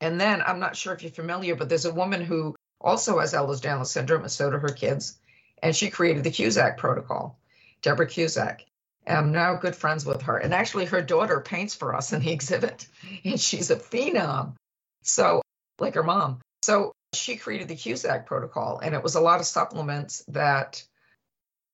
And 0.00 0.20
then 0.20 0.42
I'm 0.42 0.58
not 0.58 0.76
sure 0.76 0.92
if 0.92 1.02
you're 1.02 1.12
familiar, 1.12 1.54
but 1.54 1.68
there's 1.68 1.84
a 1.84 1.94
woman 1.94 2.20
who 2.20 2.54
also 2.80 3.18
has 3.18 3.32
Ehlers-Danlos 3.32 3.86
syndrome, 3.86 4.22
and 4.22 4.30
so 4.30 4.50
do 4.50 4.58
her 4.58 4.68
kids, 4.68 5.18
and 5.62 5.74
she 5.74 5.90
created 5.90 6.24
the 6.24 6.30
Cusack 6.30 6.78
protocol, 6.78 7.38
Deborah 7.82 8.06
Cusack. 8.06 8.64
I'm 9.06 9.30
now 9.30 9.54
good 9.54 9.76
friends 9.76 10.04
with 10.04 10.22
her, 10.22 10.36
and 10.36 10.52
actually, 10.52 10.86
her 10.86 11.02
daughter 11.02 11.40
paints 11.40 11.74
for 11.74 11.94
us 11.94 12.12
in 12.12 12.22
the 12.22 12.32
exhibit, 12.32 12.86
and 13.24 13.40
she's 13.40 13.70
a 13.70 13.76
phenom. 13.76 14.54
So, 15.02 15.42
like 15.78 15.94
her 15.94 16.02
mom. 16.02 16.40
So 16.62 16.92
she 17.14 17.36
created 17.36 17.68
the 17.68 17.76
Cusack 17.76 18.26
protocol, 18.26 18.80
and 18.80 18.94
it 18.94 19.02
was 19.02 19.14
a 19.14 19.20
lot 19.20 19.40
of 19.40 19.46
supplements 19.46 20.24
that 20.28 20.82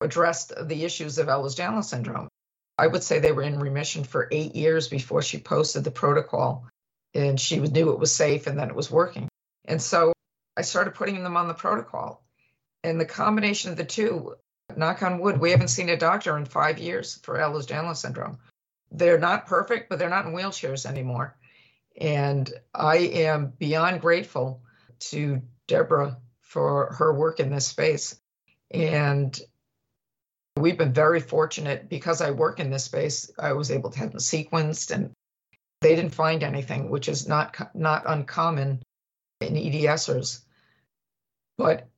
addressed 0.00 0.52
the 0.68 0.84
issues 0.84 1.18
of 1.18 1.28
Ehlers-Danlos 1.28 1.84
syndrome. 1.84 2.28
I 2.76 2.86
would 2.86 3.02
say 3.02 3.18
they 3.18 3.32
were 3.32 3.42
in 3.42 3.58
remission 3.58 4.04
for 4.04 4.28
eight 4.30 4.54
years 4.54 4.88
before 4.88 5.22
she 5.22 5.38
posted 5.38 5.84
the 5.84 5.90
protocol, 5.90 6.66
and 7.14 7.40
she 7.40 7.60
knew 7.60 7.92
it 7.92 7.98
was 7.98 8.14
safe 8.14 8.46
and 8.46 8.58
that 8.58 8.68
it 8.68 8.74
was 8.74 8.90
working. 8.90 9.28
And 9.64 9.80
so 9.80 10.12
I 10.56 10.62
started 10.62 10.94
putting 10.94 11.22
them 11.22 11.36
on 11.36 11.48
the 11.48 11.54
protocol, 11.54 12.22
and 12.84 13.00
the 13.00 13.06
combination 13.06 13.70
of 13.70 13.76
the 13.76 13.84
two, 13.84 14.36
knock 14.76 15.02
on 15.02 15.18
wood, 15.18 15.40
we 15.40 15.50
haven't 15.50 15.68
seen 15.68 15.88
a 15.88 15.96
doctor 15.96 16.36
in 16.36 16.44
five 16.44 16.78
years 16.78 17.18
for 17.22 17.36
Ehlers-Danlos 17.36 17.96
syndrome. 17.96 18.38
They're 18.90 19.18
not 19.18 19.46
perfect, 19.46 19.88
but 19.88 19.98
they're 19.98 20.08
not 20.08 20.26
in 20.26 20.32
wheelchairs 20.32 20.86
anymore. 20.86 21.36
And 22.00 22.52
I 22.74 22.96
am 22.96 23.52
beyond 23.58 24.00
grateful 24.00 24.62
to 25.00 25.42
Deborah 25.68 26.18
for 26.40 26.94
her 26.94 27.12
work 27.12 27.40
in 27.40 27.50
this 27.50 27.66
space. 27.66 28.20
And 28.70 29.38
we've 30.56 30.78
been 30.78 30.92
very 30.92 31.20
fortunate 31.20 31.88
because 31.88 32.20
I 32.20 32.30
work 32.30 32.60
in 32.60 32.70
this 32.70 32.84
space. 32.84 33.30
I 33.38 33.52
was 33.52 33.70
able 33.70 33.90
to 33.90 33.98
have 33.98 34.10
them 34.10 34.20
sequenced, 34.20 34.90
and 34.90 35.12
they 35.80 35.94
didn't 35.94 36.14
find 36.14 36.42
anything, 36.42 36.90
which 36.90 37.08
is 37.08 37.28
not 37.28 37.74
not 37.74 38.04
uncommon 38.06 38.82
in 39.40 39.54
EDSers. 39.54 40.42
But 41.58 41.88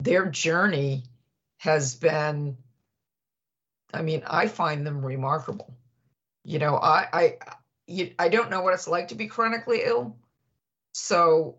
their 0.00 0.26
journey 0.26 1.04
has 1.58 1.94
been, 1.94 2.56
I 3.92 4.02
mean, 4.02 4.22
I 4.26 4.46
find 4.46 4.86
them 4.86 5.04
remarkable. 5.04 5.74
You 6.44 6.58
know, 6.58 6.76
I 6.76 7.08
I 7.12 7.38
you, 7.86 8.12
I 8.18 8.28
don't 8.28 8.50
know 8.50 8.62
what 8.62 8.74
it's 8.74 8.88
like 8.88 9.08
to 9.08 9.14
be 9.14 9.26
chronically 9.26 9.82
ill, 9.84 10.16
so 10.92 11.56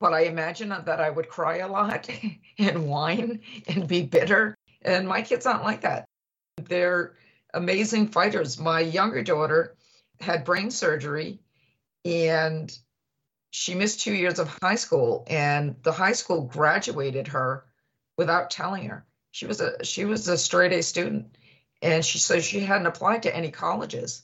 but 0.00 0.12
I 0.12 0.22
imagine 0.22 0.70
that 0.70 1.00
I 1.00 1.10
would 1.10 1.28
cry 1.28 1.58
a 1.58 1.68
lot 1.68 2.08
and 2.58 2.88
whine 2.88 3.40
and 3.68 3.86
be 3.86 4.02
bitter 4.02 4.56
and 4.84 5.06
my 5.06 5.22
kids 5.22 5.46
aren't 5.46 5.64
like 5.64 5.82
that. 5.82 6.04
They're 6.56 7.14
amazing 7.54 8.08
fighters. 8.08 8.58
My 8.58 8.80
younger 8.80 9.22
daughter 9.22 9.76
had 10.20 10.44
brain 10.44 10.70
surgery 10.70 11.40
and 12.04 12.76
she 13.52 13.74
missed 13.76 14.00
two 14.00 14.14
years 14.14 14.38
of 14.38 14.48
high 14.60 14.74
school 14.74 15.24
and 15.28 15.76
the 15.82 15.92
high 15.92 16.12
school 16.12 16.42
graduated 16.42 17.28
her 17.28 17.64
without 18.16 18.50
telling 18.50 18.88
her. 18.88 19.06
She 19.30 19.46
was 19.46 19.60
a 19.60 19.84
she 19.84 20.04
was 20.04 20.26
a 20.26 20.36
straight 20.36 20.72
A 20.72 20.82
student 20.82 21.36
and 21.80 22.04
she 22.04 22.18
said 22.18 22.42
she 22.42 22.60
hadn't 22.60 22.86
applied 22.86 23.22
to 23.22 23.36
any 23.36 23.50
colleges. 23.50 24.22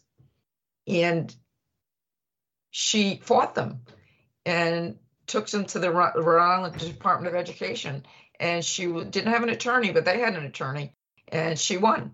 And 0.86 1.34
she 2.70 3.20
fought 3.22 3.54
them 3.54 3.82
and 4.44 4.98
took 5.26 5.46
them 5.48 5.66
to 5.66 5.78
the 5.78 5.90
Rhode 5.90 6.40
Island 6.40 6.78
Department 6.78 7.32
of 7.32 7.38
Education 7.38 8.04
and 8.40 8.64
she 8.64 8.86
didn't 8.86 9.32
have 9.32 9.42
an 9.42 9.48
attorney, 9.48 9.92
but 9.92 10.04
they 10.04 10.20
had 10.20 10.34
an 10.34 10.44
attorney, 10.44 10.94
and 11.28 11.58
she 11.58 11.76
won. 11.76 12.12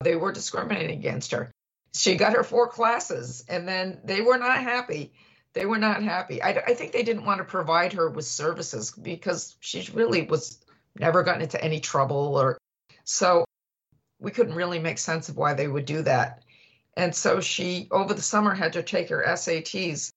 They 0.00 0.16
were 0.16 0.32
discriminating 0.32 0.98
against 0.98 1.32
her. 1.32 1.52
She 1.94 2.16
got 2.16 2.34
her 2.34 2.44
four 2.44 2.68
classes, 2.68 3.44
and 3.48 3.66
then 3.68 4.00
they 4.04 4.20
were 4.20 4.38
not 4.38 4.62
happy. 4.62 5.12
They 5.56 5.64
were 5.64 5.78
not 5.78 6.02
happy. 6.02 6.42
I, 6.42 6.50
I 6.50 6.74
think 6.74 6.92
they 6.92 7.02
didn't 7.02 7.24
want 7.24 7.38
to 7.38 7.44
provide 7.44 7.94
her 7.94 8.10
with 8.10 8.26
services 8.26 8.90
because 8.90 9.56
she 9.60 9.88
really 9.94 10.20
was 10.20 10.58
never 10.98 11.22
gotten 11.22 11.40
into 11.40 11.62
any 11.64 11.80
trouble, 11.80 12.36
or 12.36 12.58
so 13.04 13.46
we 14.20 14.32
couldn't 14.32 14.54
really 14.54 14.78
make 14.78 14.98
sense 14.98 15.30
of 15.30 15.38
why 15.38 15.54
they 15.54 15.66
would 15.66 15.86
do 15.86 16.02
that. 16.02 16.44
And 16.98 17.14
so 17.14 17.40
she, 17.40 17.88
over 17.90 18.12
the 18.12 18.20
summer, 18.20 18.54
had 18.54 18.74
to 18.74 18.82
take 18.82 19.08
her 19.08 19.24
SATs. 19.26 20.10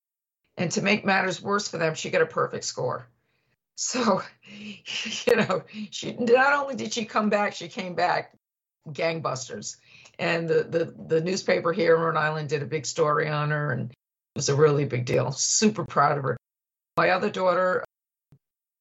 And 0.58 0.70
to 0.72 0.82
make 0.82 1.06
matters 1.06 1.40
worse 1.40 1.68
for 1.68 1.78
them, 1.78 1.94
she 1.94 2.10
got 2.10 2.20
a 2.20 2.26
perfect 2.26 2.64
score. 2.64 3.06
So, 3.76 4.20
you 4.44 5.36
know, 5.36 5.62
she 5.90 6.12
not 6.18 6.52
only 6.52 6.76
did 6.76 6.92
she 6.92 7.06
come 7.06 7.30
back, 7.30 7.54
she 7.54 7.68
came 7.68 7.94
back 7.94 8.34
gangbusters. 8.90 9.78
And 10.18 10.46
the, 10.46 10.64
the, 10.64 10.94
the 11.06 11.22
newspaper 11.22 11.72
here 11.72 11.96
in 11.96 12.02
Rhode 12.02 12.18
Island 12.18 12.50
did 12.50 12.62
a 12.62 12.66
big 12.66 12.84
story 12.84 13.26
on 13.26 13.48
her, 13.48 13.72
and 13.72 13.90
was 14.36 14.48
a 14.48 14.54
really 14.54 14.84
big 14.84 15.04
deal. 15.04 15.32
Super 15.32 15.84
proud 15.84 16.18
of 16.18 16.24
her. 16.24 16.36
My 16.96 17.10
other 17.10 17.30
daughter 17.30 17.82
uh, 17.82 18.36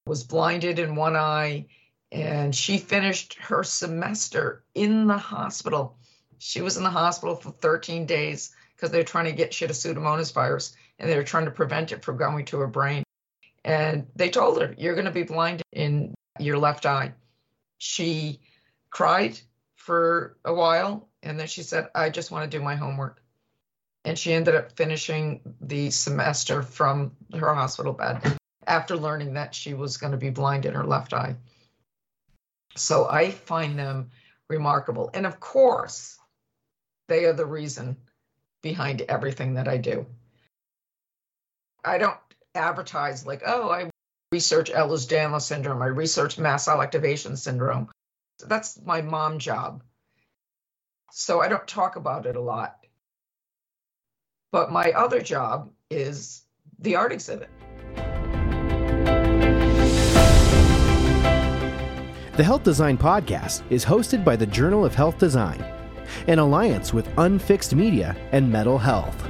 was 0.05 0.23
blinded 0.23 0.79
in 0.79 0.95
one 0.95 1.15
eye, 1.15 1.67
and 2.11 2.55
she 2.55 2.77
finished 2.77 3.35
her 3.35 3.63
semester 3.63 4.63
in 4.73 5.07
the 5.07 5.17
hospital. 5.17 5.97
She 6.37 6.61
was 6.61 6.77
in 6.77 6.83
the 6.83 6.89
hospital 6.89 7.35
for 7.35 7.51
13 7.51 8.05
days 8.05 8.55
because 8.75 8.91
they're 8.91 9.03
trying 9.03 9.25
to 9.25 9.31
get 9.31 9.53
she 9.53 9.65
had 9.65 9.71
a 9.71 9.73
pseudomonas 9.73 10.33
virus, 10.33 10.75
and 10.97 11.09
they 11.09 11.15
were 11.15 11.23
trying 11.23 11.45
to 11.45 11.51
prevent 11.51 11.91
it 11.91 12.03
from 12.03 12.17
going 12.17 12.45
to 12.45 12.59
her 12.59 12.67
brain. 12.67 13.03
And 13.65 14.07
they 14.15 14.29
told 14.29 14.61
her, 14.61 14.73
You're 14.77 14.95
going 14.95 15.05
to 15.05 15.11
be 15.11 15.23
blind 15.23 15.61
in 15.71 16.13
your 16.39 16.57
left 16.57 16.85
eye. 16.85 17.13
She 17.77 18.39
cried 18.89 19.39
for 19.75 20.37
a 20.45 20.53
while 20.53 21.09
and 21.23 21.39
then 21.39 21.47
she 21.47 21.63
said, 21.63 21.89
I 21.93 22.09
just 22.09 22.31
want 22.31 22.49
to 22.49 22.57
do 22.57 22.63
my 22.63 22.75
homework. 22.75 23.21
And 24.05 24.17
she 24.17 24.33
ended 24.33 24.55
up 24.55 24.71
finishing 24.71 25.41
the 25.61 25.91
semester 25.91 26.63
from 26.63 27.11
her 27.33 27.53
hospital 27.53 27.93
bed 27.93 28.37
after 28.65 28.95
learning 28.95 29.33
that 29.33 29.53
she 29.53 29.73
was 29.73 29.97
going 29.97 30.11
to 30.11 30.17
be 30.17 30.29
blind 30.29 30.65
in 30.65 30.73
her 30.73 30.85
left 30.85 31.13
eye. 31.13 31.35
So 32.75 33.07
I 33.09 33.31
find 33.31 33.77
them 33.77 34.11
remarkable. 34.49 35.09
And 35.13 35.25
of 35.25 35.39
course, 35.39 36.17
they 37.07 37.25
are 37.25 37.33
the 37.33 37.45
reason 37.45 37.97
behind 38.61 39.01
everything 39.01 39.55
that 39.55 39.67
I 39.67 39.77
do. 39.77 40.05
I 41.83 41.97
don't 41.97 42.17
advertise 42.55 43.25
like, 43.25 43.41
oh, 43.45 43.69
I 43.69 43.89
research 44.31 44.71
Ehlers-Danlos 44.71 45.41
syndrome, 45.41 45.81
I 45.81 45.87
research 45.87 46.37
mast 46.37 46.65
cell 46.65 46.81
activation 46.81 47.35
syndrome. 47.35 47.89
That's 48.45 48.79
my 48.81 49.01
mom 49.01 49.39
job. 49.39 49.83
So 51.11 51.41
I 51.41 51.47
don't 51.47 51.67
talk 51.67 51.95
about 51.95 52.25
it 52.25 52.35
a 52.35 52.41
lot. 52.41 52.78
But 54.51 54.71
my 54.71 54.91
other 54.91 55.21
job 55.21 55.69
is 55.91 56.43
the 56.79 56.95
art 56.95 57.11
exhibit. 57.11 57.49
The 62.35 62.43
Health 62.43 62.63
Design 62.63 62.97
Podcast 62.97 63.63
is 63.69 63.85
hosted 63.85 64.23
by 64.23 64.35
the 64.35 64.47
Journal 64.47 64.85
of 64.85 64.95
Health 64.95 65.19
Design, 65.19 65.61
an 66.25 66.39
alliance 66.39 66.93
with 66.93 67.07
Unfixed 67.17 67.75
Media 67.75 68.15
and 68.31 68.51
Metal 68.51 68.77
Health. 68.77 69.23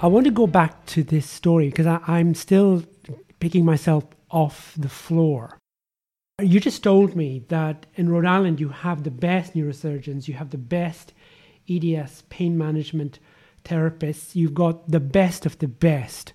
I 0.00 0.06
want 0.06 0.26
to 0.26 0.32
go 0.32 0.46
back 0.46 0.84
to 0.86 1.02
this 1.02 1.30
story 1.30 1.70
because 1.70 1.86
I'm 1.86 2.34
still 2.34 2.82
picking 3.40 3.64
myself 3.64 4.04
off 4.30 4.74
the 4.76 4.90
floor. 4.90 5.58
You 6.42 6.58
just 6.58 6.82
told 6.82 7.14
me 7.14 7.44
that 7.46 7.86
in 7.94 8.08
Rhode 8.08 8.26
Island 8.26 8.58
you 8.58 8.68
have 8.70 9.04
the 9.04 9.10
best 9.12 9.54
neurosurgeons, 9.54 10.26
you 10.26 10.34
have 10.34 10.50
the 10.50 10.58
best 10.58 11.12
EDS 11.70 12.24
pain 12.28 12.58
management 12.58 13.20
therapists, 13.64 14.34
you've 14.34 14.52
got 14.52 14.90
the 14.90 14.98
best 14.98 15.46
of 15.46 15.56
the 15.60 15.68
best. 15.68 16.32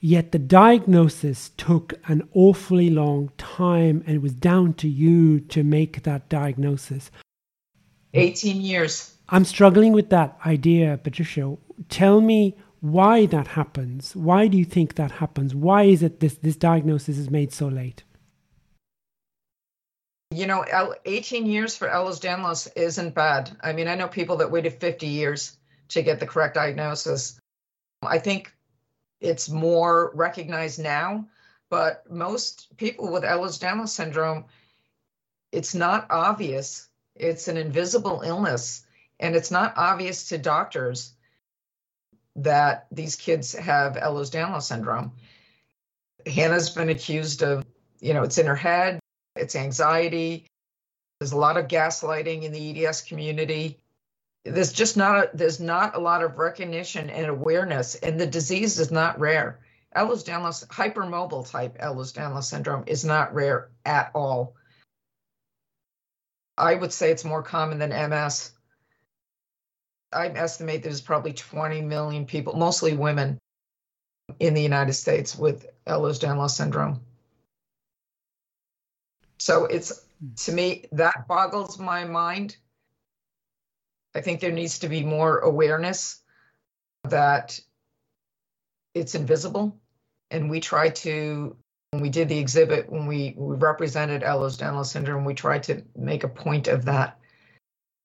Yet 0.00 0.32
the 0.32 0.38
diagnosis 0.38 1.50
took 1.56 1.94
an 2.08 2.28
awfully 2.34 2.90
long 2.90 3.30
time 3.38 4.04
and 4.06 4.16
it 4.16 4.22
was 4.22 4.34
down 4.34 4.74
to 4.74 4.88
you 4.88 5.40
to 5.40 5.64
make 5.64 6.02
that 6.02 6.28
diagnosis. 6.28 7.10
18 8.12 8.60
years. 8.60 9.16
I'm 9.30 9.46
struggling 9.46 9.92
with 9.92 10.10
that 10.10 10.38
idea, 10.44 11.00
Patricia. 11.02 11.56
Tell 11.88 12.20
me 12.20 12.54
why 12.80 13.24
that 13.26 13.46
happens. 13.48 14.14
Why 14.14 14.46
do 14.46 14.58
you 14.58 14.66
think 14.66 14.96
that 14.96 15.12
happens? 15.12 15.54
Why 15.54 15.84
is 15.84 16.02
it 16.02 16.20
this, 16.20 16.34
this 16.34 16.56
diagnosis 16.56 17.16
is 17.16 17.30
made 17.30 17.50
so 17.50 17.68
late? 17.68 18.04
You 20.36 20.46
know, 20.46 20.66
18 21.06 21.46
years 21.46 21.78
for 21.78 21.88
Ehlers-Danlos 21.88 22.68
isn't 22.76 23.14
bad. 23.14 23.56
I 23.62 23.72
mean, 23.72 23.88
I 23.88 23.94
know 23.94 24.06
people 24.06 24.36
that 24.36 24.50
waited 24.50 24.74
50 24.74 25.06
years 25.06 25.56
to 25.88 26.02
get 26.02 26.20
the 26.20 26.26
correct 26.26 26.56
diagnosis. 26.56 27.40
I 28.02 28.18
think 28.18 28.54
it's 29.18 29.48
more 29.48 30.10
recognized 30.14 30.78
now, 30.78 31.26
but 31.70 32.04
most 32.10 32.76
people 32.76 33.10
with 33.10 33.22
Ehlers-Danlos 33.22 33.88
syndrome, 33.88 34.44
it's 35.52 35.74
not 35.74 36.06
obvious. 36.10 36.90
It's 37.14 37.48
an 37.48 37.56
invisible 37.56 38.20
illness, 38.20 38.84
and 39.18 39.34
it's 39.34 39.50
not 39.50 39.72
obvious 39.78 40.28
to 40.28 40.36
doctors 40.36 41.14
that 42.34 42.88
these 42.92 43.16
kids 43.16 43.54
have 43.54 43.94
Ehlers-Danlos 43.94 44.64
syndrome. 44.64 45.12
Hannah's 46.26 46.68
been 46.68 46.90
accused 46.90 47.42
of, 47.42 47.64
you 48.00 48.12
know, 48.12 48.22
it's 48.22 48.36
in 48.36 48.44
her 48.44 48.54
head, 48.54 49.00
it's 49.38 49.56
anxiety. 49.56 50.46
There's 51.20 51.32
a 51.32 51.38
lot 51.38 51.56
of 51.56 51.68
gaslighting 51.68 52.42
in 52.42 52.52
the 52.52 52.86
EDS 52.86 53.02
community. 53.02 53.78
There's 54.44 54.72
just 54.72 54.96
not 54.96 55.16
a, 55.16 55.30
there's 55.34 55.60
not 55.60 55.96
a 55.96 56.00
lot 56.00 56.22
of 56.22 56.38
recognition 56.38 57.10
and 57.10 57.26
awareness, 57.26 57.94
and 57.96 58.20
the 58.20 58.26
disease 58.26 58.78
is 58.78 58.90
not 58.90 59.18
rare. 59.18 59.60
Ehlers-Danlos, 59.96 60.66
hypermobile 60.68 61.50
type 61.50 61.78
Ehlers-Danlos 61.78 62.44
syndrome 62.44 62.84
is 62.86 63.04
not 63.04 63.34
rare 63.34 63.70
at 63.84 64.10
all. 64.14 64.54
I 66.58 66.74
would 66.74 66.92
say 66.92 67.10
it's 67.10 67.24
more 67.24 67.42
common 67.42 67.78
than 67.78 68.10
MS. 68.10 68.52
I 70.12 70.28
estimate 70.28 70.82
there's 70.82 71.00
probably 71.00 71.32
20 71.32 71.80
million 71.82 72.26
people, 72.26 72.54
mostly 72.56 72.94
women, 72.94 73.38
in 74.38 74.54
the 74.54 74.62
United 74.62 74.92
States 74.92 75.36
with 75.36 75.66
Ehlers-Danlos 75.86 76.50
syndrome. 76.50 77.00
So 79.38 79.66
it's 79.66 80.06
to 80.44 80.52
me 80.52 80.86
that 80.92 81.28
boggles 81.28 81.78
my 81.78 82.04
mind. 82.04 82.56
I 84.14 84.20
think 84.20 84.40
there 84.40 84.52
needs 84.52 84.78
to 84.80 84.88
be 84.88 85.02
more 85.02 85.38
awareness 85.38 86.22
that 87.04 87.60
it's 88.94 89.14
invisible, 89.14 89.78
and 90.30 90.50
we 90.50 90.60
try 90.60 90.88
to. 90.88 91.56
When 91.92 92.02
we 92.02 92.08
did 92.10 92.28
the 92.28 92.38
exhibit, 92.38 92.90
when 92.90 93.06
we, 93.06 93.34
we 93.38 93.54
represented 93.56 94.22
Ehlers-Danlos 94.22 94.86
syndrome, 94.86 95.24
we 95.24 95.34
tried 95.34 95.62
to 95.64 95.82
make 95.96 96.24
a 96.24 96.28
point 96.28 96.66
of 96.66 96.84
that. 96.86 97.18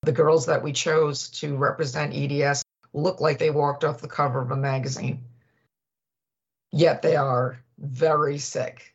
The 0.03 0.11
girls 0.11 0.45
that 0.45 0.61
we 0.61 0.71
chose 0.71 1.29
to 1.29 1.57
represent 1.57 2.13
EDS 2.15 2.63
look 2.93 3.19
like 3.19 3.39
they 3.39 3.49
walked 3.49 3.83
off 3.83 3.99
the 3.99 4.07
cover 4.07 4.39
of 4.39 4.51
a 4.51 4.55
magazine, 4.55 5.23
yet 6.71 7.01
they 7.01 7.15
are 7.15 7.59
very 7.79 8.37
sick 8.37 8.93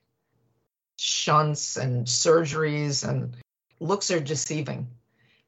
shunts 1.06 1.76
and 1.76 2.06
surgeries 2.06 3.08
and 3.08 3.36
looks 3.78 4.10
are 4.10 4.20
deceiving 4.20 4.88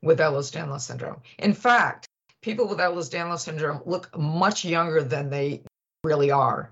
with 0.02 0.20
Ehlers-Danlos 0.20 0.82
syndrome. 0.82 1.20
In 1.38 1.52
fact, 1.52 2.06
people 2.42 2.68
with 2.68 2.78
Ehlers-Danlos 2.78 3.40
syndrome 3.40 3.82
look 3.84 4.16
much 4.16 4.64
younger 4.64 5.02
than 5.02 5.30
they 5.30 5.62
really 6.04 6.30
are. 6.30 6.70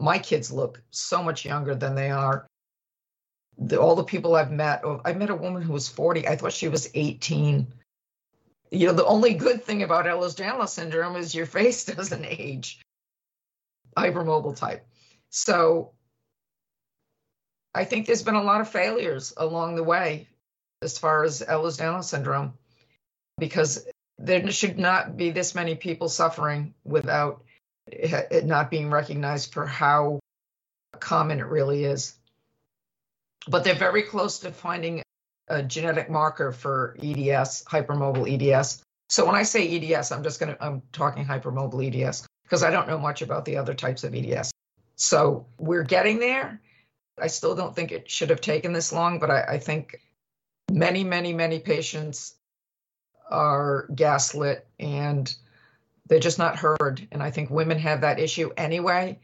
My 0.00 0.18
kids 0.18 0.50
look 0.50 0.82
so 0.90 1.22
much 1.22 1.44
younger 1.44 1.76
than 1.76 1.94
they 1.94 2.10
are. 2.10 2.46
The, 3.58 3.78
all 3.80 3.94
the 3.94 4.04
people 4.04 4.34
I've 4.34 4.50
met, 4.50 4.80
oh, 4.84 5.00
I 5.04 5.12
met 5.12 5.30
a 5.30 5.36
woman 5.36 5.62
who 5.62 5.72
was 5.72 5.88
40. 5.88 6.26
I 6.26 6.34
thought 6.34 6.52
she 6.52 6.68
was 6.68 6.90
18. 6.94 7.72
You 8.72 8.86
know, 8.86 8.94
the 8.94 9.06
only 9.06 9.34
good 9.34 9.62
thing 9.62 9.84
about 9.84 10.06
Ehlers-Danlos 10.06 10.70
syndrome 10.70 11.14
is 11.14 11.34
your 11.34 11.46
face 11.58 11.84
doesn't 11.84 12.24
age. 12.24 12.80
Hypermobile 13.96 14.56
type. 14.56 14.84
So 15.30 15.92
I 17.74 17.84
think 17.84 18.06
there's 18.06 18.22
been 18.22 18.34
a 18.34 18.42
lot 18.42 18.60
of 18.60 18.68
failures 18.68 19.32
along 19.36 19.76
the 19.76 19.82
way 19.84 20.28
as 20.82 20.98
far 20.98 21.24
as 21.24 21.42
Ehlers-Danlos 21.42 22.04
syndrome, 22.04 22.52
because 23.38 23.86
there 24.18 24.50
should 24.50 24.78
not 24.78 25.16
be 25.16 25.30
this 25.30 25.54
many 25.54 25.74
people 25.74 26.08
suffering 26.08 26.74
without 26.84 27.44
it 27.86 28.44
not 28.44 28.70
being 28.70 28.90
recognized 28.90 29.52
for 29.52 29.66
how 29.66 30.20
common 31.00 31.40
it 31.40 31.46
really 31.46 31.84
is. 31.84 32.14
But 33.48 33.64
they're 33.64 33.74
very 33.74 34.02
close 34.02 34.38
to 34.40 34.52
finding 34.52 35.02
a 35.48 35.62
genetic 35.62 36.08
marker 36.08 36.52
for 36.52 36.96
EDS, 37.02 37.64
hypermobile 37.64 38.28
EDS. 38.30 38.82
So 39.08 39.26
when 39.26 39.34
I 39.34 39.42
say 39.42 39.68
EDS, 39.68 40.12
I'm 40.12 40.22
just 40.22 40.38
going 40.38 40.54
to, 40.54 40.64
I'm 40.64 40.82
talking 40.92 41.24
hypermobile 41.24 42.04
EDS 42.04 42.26
because 42.44 42.62
I 42.62 42.70
don't 42.70 42.86
know 42.86 42.98
much 42.98 43.22
about 43.22 43.44
the 43.44 43.56
other 43.56 43.74
types 43.74 44.04
of 44.04 44.14
EDS. 44.14 44.52
So 44.96 45.46
we're 45.58 45.82
getting 45.82 46.18
there. 46.18 46.60
I 47.22 47.28
still 47.28 47.54
don't 47.54 47.74
think 47.74 47.92
it 47.92 48.10
should 48.10 48.30
have 48.30 48.40
taken 48.40 48.72
this 48.72 48.92
long, 48.92 49.20
but 49.20 49.30
I, 49.30 49.42
I 49.42 49.58
think 49.58 50.00
many, 50.70 51.04
many, 51.04 51.32
many 51.32 51.60
patients 51.60 52.34
are 53.30 53.86
gaslit 53.94 54.66
and 54.80 55.32
they're 56.08 56.18
just 56.18 56.38
not 56.38 56.56
heard. 56.56 57.06
And 57.12 57.22
I 57.22 57.30
think 57.30 57.48
women 57.48 57.78
have 57.78 58.00
that 58.00 58.18
issue 58.18 58.50
anyway. 58.56 59.20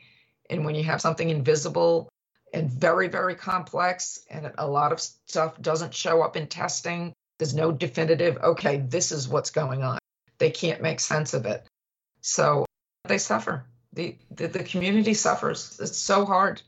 And 0.48 0.64
when 0.64 0.76
you 0.76 0.84
have 0.84 1.00
something 1.00 1.28
invisible 1.28 2.08
and 2.54 2.70
very, 2.70 3.08
very 3.08 3.34
complex, 3.34 4.20
and 4.30 4.52
a 4.56 4.66
lot 4.66 4.92
of 4.92 5.00
stuff 5.00 5.60
doesn't 5.60 5.92
show 5.92 6.22
up 6.22 6.36
in 6.36 6.46
testing, 6.46 7.12
there's 7.38 7.54
no 7.54 7.72
definitive, 7.72 8.38
okay, 8.38 8.78
this 8.78 9.12
is 9.12 9.28
what's 9.28 9.50
going 9.50 9.82
on. 9.82 9.98
They 10.38 10.50
can't 10.50 10.80
make 10.80 11.00
sense 11.00 11.34
of 11.34 11.46
it. 11.46 11.66
So 12.20 12.64
they 13.04 13.18
suffer. 13.18 13.64
The, 13.92 14.16
the, 14.30 14.46
the 14.46 14.64
community 14.64 15.14
suffers. 15.14 15.78
It's 15.82 15.98
so 15.98 16.24
hard. 16.24 16.62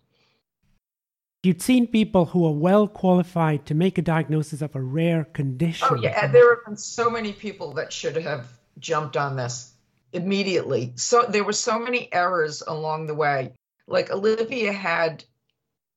You'd 1.43 1.63
seen 1.63 1.87
people 1.87 2.27
who 2.27 2.47
are 2.47 2.53
well 2.53 2.87
qualified 2.87 3.65
to 3.67 3.75
make 3.75 3.97
a 3.97 4.03
diagnosis 4.03 4.61
of 4.61 4.77
a 4.77 4.83
rare 4.83 5.25
condition. 5.25 5.89
Oh, 5.91 5.95
yeah. 5.95 6.27
There 6.27 6.55
have 6.55 6.67
been 6.67 6.77
so 6.77 7.09
many 7.09 7.33
people 7.33 7.73
that 7.75 7.95
should 7.95 8.17
have 8.17 8.47
jumped 8.79 9.17
on 9.17 9.37
this 9.37 9.73
immediately. 10.13 10.93
So 10.97 11.23
there 11.23 11.45
were 11.45 11.55
so 11.55 11.79
many 11.79 12.13
errors 12.13 12.63
along 12.67 13.07
the 13.07 13.15
way. 13.15 13.55
Like 13.87 14.11
Olivia 14.11 14.71
had 14.71 15.25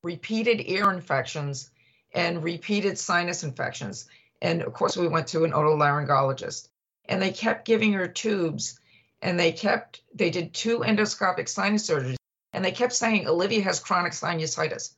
repeated 0.02 0.62
ear 0.70 0.90
infections 0.92 1.72
and 2.14 2.42
repeated 2.42 2.98
sinus 2.98 3.44
infections. 3.44 4.08
And 4.42 4.62
of 4.62 4.72
course, 4.72 4.96
we 4.96 5.10
went 5.10 5.28
to 5.28 5.44
an 5.44 5.52
otolaryngologist 5.52 6.70
and 7.10 7.22
they 7.22 7.32
kept 7.32 7.66
giving 7.66 7.92
her 7.92 8.08
tubes 8.08 8.80
and 9.22 9.38
they 9.38 9.52
kept, 9.52 10.04
they 10.14 10.30
did 10.30 10.54
two 10.54 10.80
endoscopic 10.80 11.50
sinus 11.50 11.90
surgeries 11.90 12.16
and 12.54 12.64
they 12.64 12.72
kept 12.72 12.94
saying 12.94 13.28
Olivia 13.28 13.62
has 13.64 13.82
chronic 13.82 14.14
sinusitis. 14.14 14.96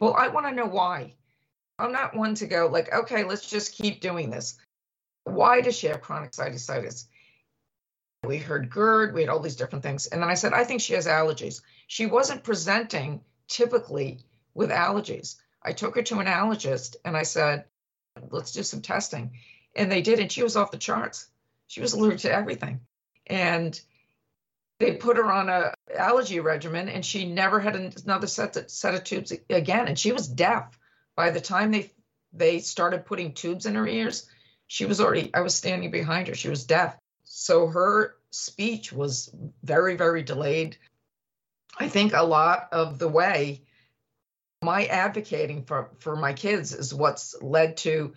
Well, 0.00 0.14
I 0.14 0.28
want 0.28 0.46
to 0.46 0.54
know 0.54 0.66
why. 0.66 1.14
I'm 1.78 1.92
not 1.92 2.16
one 2.16 2.34
to 2.36 2.46
go 2.46 2.66
like, 2.66 2.92
okay, 2.92 3.24
let's 3.24 3.48
just 3.48 3.74
keep 3.74 4.00
doing 4.00 4.30
this. 4.30 4.56
Why 5.24 5.60
does 5.60 5.76
she 5.76 5.86
have 5.88 6.00
chronic 6.00 6.32
sinusitis? 6.32 7.06
We 8.24 8.38
heard 8.38 8.70
GERD, 8.70 9.14
we 9.14 9.20
had 9.20 9.30
all 9.30 9.40
these 9.40 9.56
different 9.56 9.84
things. 9.84 10.06
And 10.06 10.22
then 10.22 10.30
I 10.30 10.34
said, 10.34 10.52
I 10.52 10.64
think 10.64 10.80
she 10.80 10.94
has 10.94 11.06
allergies. 11.06 11.62
She 11.86 12.06
wasn't 12.06 12.42
presenting 12.42 13.20
typically 13.46 14.20
with 14.54 14.70
allergies. 14.70 15.36
I 15.62 15.72
took 15.72 15.94
her 15.94 16.02
to 16.02 16.18
an 16.18 16.26
allergist 16.26 16.96
and 17.04 17.16
I 17.16 17.22
said, 17.22 17.64
let's 18.30 18.52
do 18.52 18.62
some 18.62 18.82
testing. 18.82 19.32
And 19.76 19.92
they 19.92 20.02
did, 20.02 20.18
and 20.18 20.32
she 20.32 20.42
was 20.42 20.56
off 20.56 20.72
the 20.72 20.78
charts. 20.78 21.28
She 21.68 21.80
was 21.80 21.92
allergic 21.92 22.20
to 22.20 22.32
everything. 22.32 22.80
And 23.26 23.80
they 24.78 24.92
put 24.92 25.16
her 25.16 25.30
on 25.30 25.48
a 25.48 25.74
allergy 25.96 26.40
regimen 26.40 26.88
and 26.88 27.04
she 27.04 27.26
never 27.26 27.58
had 27.58 27.74
another 27.74 28.26
set 28.26 28.56
of, 28.56 28.70
set 28.70 28.94
of 28.94 29.04
tubes 29.04 29.32
again 29.50 29.88
and 29.88 29.98
she 29.98 30.12
was 30.12 30.28
deaf. 30.28 30.78
By 31.16 31.30
the 31.30 31.40
time 31.40 31.72
they 31.72 31.92
they 32.32 32.60
started 32.60 33.06
putting 33.06 33.32
tubes 33.32 33.66
in 33.66 33.74
her 33.74 33.86
ears 33.86 34.28
she 34.66 34.84
was 34.84 35.00
already 35.00 35.30
i 35.34 35.40
was 35.40 35.54
standing 35.54 35.90
behind 35.90 36.28
her 36.28 36.34
she 36.34 36.48
was 36.48 36.64
deaf. 36.64 36.96
So 37.24 37.66
her 37.66 38.16
speech 38.30 38.92
was 38.92 39.34
very 39.62 39.96
very 39.96 40.22
delayed. 40.22 40.76
I 41.78 41.88
think 41.88 42.12
a 42.12 42.22
lot 42.22 42.68
of 42.72 42.98
the 42.98 43.08
way 43.08 43.62
my 44.62 44.86
advocating 44.86 45.64
for 45.64 45.90
for 45.98 46.16
my 46.16 46.32
kids 46.32 46.72
is 46.72 46.94
what's 46.94 47.34
led 47.42 47.76
to 47.78 48.12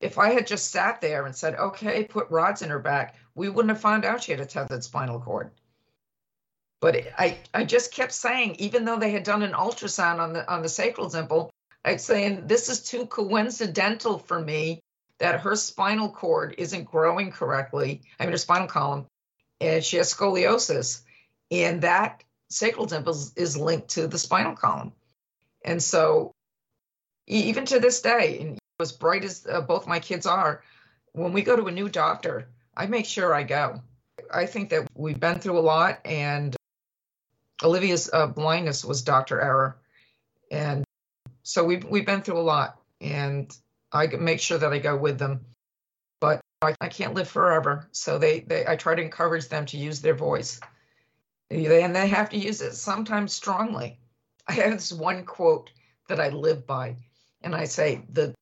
if 0.00 0.18
i 0.18 0.30
had 0.30 0.46
just 0.46 0.70
sat 0.70 1.00
there 1.00 1.24
and 1.24 1.34
said 1.34 1.54
okay 1.54 2.04
put 2.04 2.30
rods 2.30 2.60
in 2.60 2.68
her 2.68 2.78
back 2.78 3.16
we 3.34 3.48
wouldn't 3.48 3.70
have 3.70 3.80
found 3.80 4.04
out 4.04 4.22
she 4.22 4.32
had 4.32 4.40
a 4.40 4.46
tethered 4.46 4.84
spinal 4.84 5.18
cord 5.20 5.50
but 6.84 6.98
I, 7.18 7.38
I 7.54 7.64
just 7.64 7.94
kept 7.94 8.12
saying, 8.12 8.56
even 8.58 8.84
though 8.84 8.98
they 8.98 9.10
had 9.10 9.22
done 9.22 9.42
an 9.42 9.52
ultrasound 9.52 10.18
on 10.18 10.34
the 10.34 10.46
on 10.52 10.60
the 10.60 10.68
sacral 10.68 11.08
dimple, 11.08 11.50
I'd 11.82 11.98
saying 11.98 12.46
this 12.46 12.68
is 12.68 12.82
too 12.82 13.06
coincidental 13.06 14.18
for 14.18 14.38
me 14.38 14.80
that 15.18 15.40
her 15.40 15.56
spinal 15.56 16.10
cord 16.10 16.54
isn't 16.58 16.84
growing 16.84 17.32
correctly. 17.32 18.02
I 18.20 18.24
mean, 18.24 18.32
her 18.32 18.36
spinal 18.36 18.66
column, 18.66 19.06
and 19.62 19.82
she 19.82 19.96
has 19.96 20.12
scoliosis, 20.12 21.00
and 21.50 21.80
that 21.80 22.22
sacral 22.50 22.84
dimple 22.84 23.16
is 23.34 23.56
linked 23.56 23.88
to 23.96 24.06
the 24.06 24.18
spinal 24.18 24.54
column. 24.54 24.92
And 25.64 25.82
so, 25.82 26.32
even 27.26 27.64
to 27.64 27.80
this 27.80 28.02
day, 28.02 28.40
and 28.40 28.58
as 28.78 28.92
bright 28.92 29.24
as 29.24 29.46
uh, 29.50 29.62
both 29.62 29.86
my 29.86 30.00
kids 30.00 30.26
are, 30.26 30.62
when 31.12 31.32
we 31.32 31.40
go 31.40 31.56
to 31.56 31.68
a 31.68 31.72
new 31.72 31.88
doctor, 31.88 32.46
I 32.76 32.84
make 32.84 33.06
sure 33.06 33.32
I 33.32 33.42
go. 33.42 33.80
I 34.30 34.44
think 34.44 34.68
that 34.68 34.86
we've 34.94 35.18
been 35.18 35.38
through 35.38 35.58
a 35.58 35.60
lot, 35.60 36.00
and 36.04 36.54
Olivia's 37.62 38.10
uh, 38.12 38.26
blindness 38.26 38.84
was 38.84 39.02
doctor 39.02 39.40
error, 39.40 39.76
and 40.50 40.84
so 41.42 41.64
we've 41.64 41.84
we've 41.84 42.06
been 42.06 42.22
through 42.22 42.38
a 42.38 42.42
lot, 42.42 42.80
and 43.00 43.56
I 43.92 44.06
make 44.08 44.40
sure 44.40 44.58
that 44.58 44.72
I 44.72 44.78
go 44.78 44.96
with 44.96 45.18
them. 45.18 45.44
But 46.20 46.40
I, 46.62 46.74
I 46.80 46.88
can't 46.88 47.14
live 47.14 47.28
forever. 47.28 47.88
So 47.92 48.18
they, 48.18 48.40
they 48.40 48.66
I 48.66 48.76
try 48.76 48.94
to 48.94 49.02
encourage 49.02 49.48
them 49.48 49.66
to 49.66 49.76
use 49.76 50.00
their 50.00 50.14
voice. 50.14 50.60
And 51.50 51.94
they 51.94 52.08
have 52.08 52.30
to 52.30 52.38
use 52.38 52.60
it 52.62 52.74
sometimes 52.74 53.32
strongly. 53.32 54.00
I 54.48 54.54
have 54.54 54.72
this 54.72 54.92
one 54.92 55.24
quote 55.24 55.70
that 56.08 56.20
I 56.20 56.30
live 56.30 56.66
by, 56.66 56.96
and 57.42 57.54
I 57.54 57.64
say, 57.64 58.02
the 58.10 58.34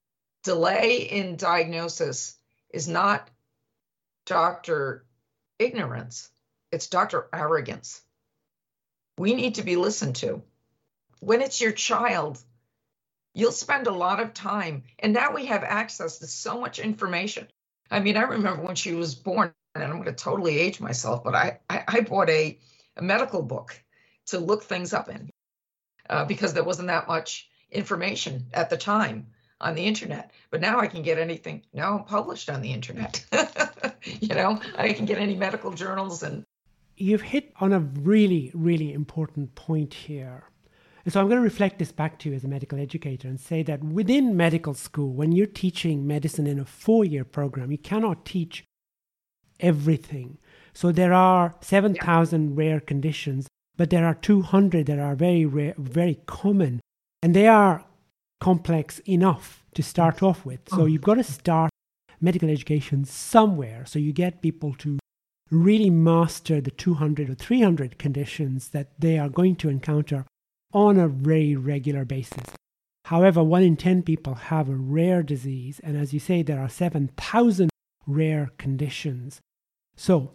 delay 0.43 0.97
in 1.03 1.37
diagnosis 1.37 2.37
is 2.71 2.89
not 2.89 3.29
doctor 4.25 5.05
ignorance, 5.59 6.31
it's 6.71 6.87
doctor 6.87 7.29
arrogance. 7.33 8.03
We 9.23 9.35
need 9.35 9.55
to 9.55 9.63
be 9.63 9.77
listened 9.77 10.17
to. 10.17 10.43
When 11.21 11.43
it's 11.43 11.61
your 11.61 11.71
child, 11.71 12.43
you'll 13.35 13.53
spend 13.53 13.87
a 13.87 13.93
lot 13.93 14.19
of 14.19 14.35
time, 14.35 14.83
and 14.99 15.13
now 15.13 15.33
we 15.33 15.47
have 15.47 15.63
access 15.63 16.19
to 16.19 16.27
so 16.27 16.59
much 16.59 16.81
information. 16.81 17.47
I 17.89 18.01
mean, 18.01 18.17
I 18.17 18.23
remember 18.23 18.65
when 18.65 18.75
she 18.75 18.95
was 18.95 19.15
born, 19.15 19.55
and 19.77 19.85
I'm 19.85 19.93
going 19.93 20.07
to 20.07 20.13
totally 20.13 20.59
age 20.59 20.81
myself, 20.81 21.23
but 21.23 21.37
I, 21.37 21.61
I, 21.71 21.85
I 21.87 22.01
bought 22.01 22.31
a, 22.31 22.59
a 22.97 23.03
medical 23.03 23.43
book 23.43 23.81
to 24.27 24.41
look 24.41 24.65
things 24.65 24.93
up 24.93 25.09
in 25.09 25.31
uh, 26.11 26.25
because 26.25 26.53
there 26.53 26.65
wasn't 26.65 26.89
that 26.89 27.07
much 27.07 27.49
information 27.71 28.49
at 28.53 28.71
the 28.71 28.77
time 28.77 29.29
on 29.61 29.77
the 29.77 29.85
internet. 29.85 30.33
But 30.51 30.61
now 30.61 30.81
I 30.81 30.89
can 30.89 31.03
get 31.03 31.21
anything 31.21 31.63
now 31.73 31.99
published 31.99 32.51
on 32.51 32.61
the 32.61 32.73
internet. 32.73 33.25
you 34.03 34.35
know, 34.35 34.61
I 34.77 34.93
can 34.95 35.05
get 35.05 35.19
any 35.19 35.37
medical 35.37 35.71
journals 35.71 36.25
and. 36.25 36.45
You've 36.97 37.23
hit 37.23 37.53
on 37.61 37.73
a 37.73 37.81
really, 37.81 38.51
really 38.55 38.93
important 38.93 39.55
point 39.55 39.95
here. 39.95 40.45
And 41.05 41.13
so 41.13 41.21
I'm 41.21 41.27
going 41.27 41.39
to 41.39 41.43
reflect 41.43 41.79
this 41.79 41.91
back 41.91 42.19
to 42.21 42.29
you 42.29 42.37
as 42.37 42.45
a 42.45 42.49
medical 42.49 42.79
educator 42.79 43.27
and 43.27 43.41
say 43.41 43.63
that 43.65 43.83
within 43.83 44.37
medical 44.37 44.75
school, 44.75 45.13
when 45.13 45.33
you're 45.33 45.47
teaching 45.47 46.07
medicine 46.07 46.47
in 46.47 46.61
a 46.61 46.65
four 46.65 47.05
year 47.05 47.25
program, 47.25 47.73
you 47.73 47.79
cannot 47.79 48.25
teach 48.25 48.65
everything. 49.59 50.39
So 50.75 50.93
there 50.93 51.13
are 51.13 51.57
7,000 51.61 52.49
yeah. 52.49 52.55
rare 52.55 52.81
conditions, 52.81 53.49
but 53.77 53.91
there 53.91 54.07
are 54.07 54.15
200 54.15 54.87
that 54.87 54.99
are 54.99 55.17
very 55.17 55.45
rare, 55.45 55.75
very 55.77 56.21
common. 56.27 56.81
And 57.23 57.35
they 57.35 57.49
are 57.49 57.85
complex 58.41 59.01
enough 59.01 59.65
to 59.75 59.83
start 59.83 60.23
off 60.23 60.45
with. 60.45 60.61
So 60.69 60.83
oh. 60.83 60.87
you've 60.87 61.03
got 61.03 61.15
to 61.15 61.25
start 61.25 61.71
medical 62.21 62.49
education 62.49 63.05
somewhere. 63.05 63.85
So 63.87 63.99
you 63.99 64.13
get 64.13 64.43
people 64.43 64.75
to 64.79 64.99
really 65.53 65.91
master 65.91 66.61
the 66.61 66.71
200 66.71 67.31
or 67.31 67.35
300 67.35 67.99
conditions 67.99 68.71
that 68.71 68.89
they 68.99 69.19
are 69.19 69.29
going 69.29 69.55
to 69.57 69.69
encounter 69.69 70.25
on 70.73 70.99
a 70.99 71.07
very 71.07 71.55
regular 71.55 72.05
basis. 72.05 72.45
However, 73.05 73.43
one 73.43 73.63
in 73.63 73.77
10 73.77 74.03
people 74.03 74.35
have 74.35 74.69
a 74.69 74.75
rare 74.75 75.23
disease, 75.23 75.81
and 75.85 75.97
as 75.97 76.15
you 76.15 76.21
say, 76.21 76.43
there 76.43 76.61
are 76.61 76.69
7,000 76.69 77.69
rare 78.07 78.51
conditions. 78.57 79.41
So, 79.97 80.33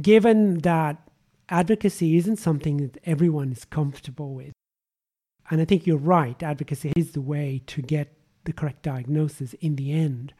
given 0.00 0.58
that 0.58 1.08
advocacy 1.48 2.16
isn't 2.16 2.36
something 2.36 2.76
that 2.76 2.98
everyone 3.04 3.50
is 3.50 3.64
comfortable 3.64 4.34
with, 4.34 4.52
and 5.50 5.60
I 5.60 5.64
think 5.64 5.86
you're 5.86 5.96
right, 5.96 6.40
advocacy 6.42 6.92
is 6.94 7.12
the 7.12 7.20
way 7.20 7.62
to 7.66 7.82
get 7.82 8.16
the 8.44 8.52
correct 8.52 8.82
diagnosis 8.82 9.54
in 9.54 9.76
the 9.76 9.92
end. 9.92 10.34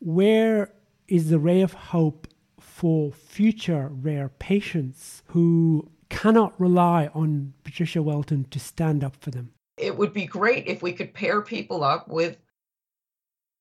Where 0.00 0.72
is 1.08 1.30
the 1.30 1.38
ray 1.38 1.60
of 1.60 1.72
hope 1.72 2.26
for 2.60 3.12
future 3.12 3.88
rare 3.92 4.28
patients 4.28 5.22
who 5.26 5.90
cannot 6.08 6.58
rely 6.60 7.10
on 7.14 7.52
Patricia 7.64 8.00
Weltin 8.00 8.48
to 8.50 8.58
stand 8.58 9.02
up 9.02 9.16
for 9.16 9.30
them? 9.30 9.52
It 9.76 9.96
would 9.96 10.12
be 10.12 10.26
great 10.26 10.66
if 10.66 10.82
we 10.82 10.92
could 10.92 11.12
pair 11.12 11.42
people 11.42 11.84
up 11.84 12.08
with 12.08 12.38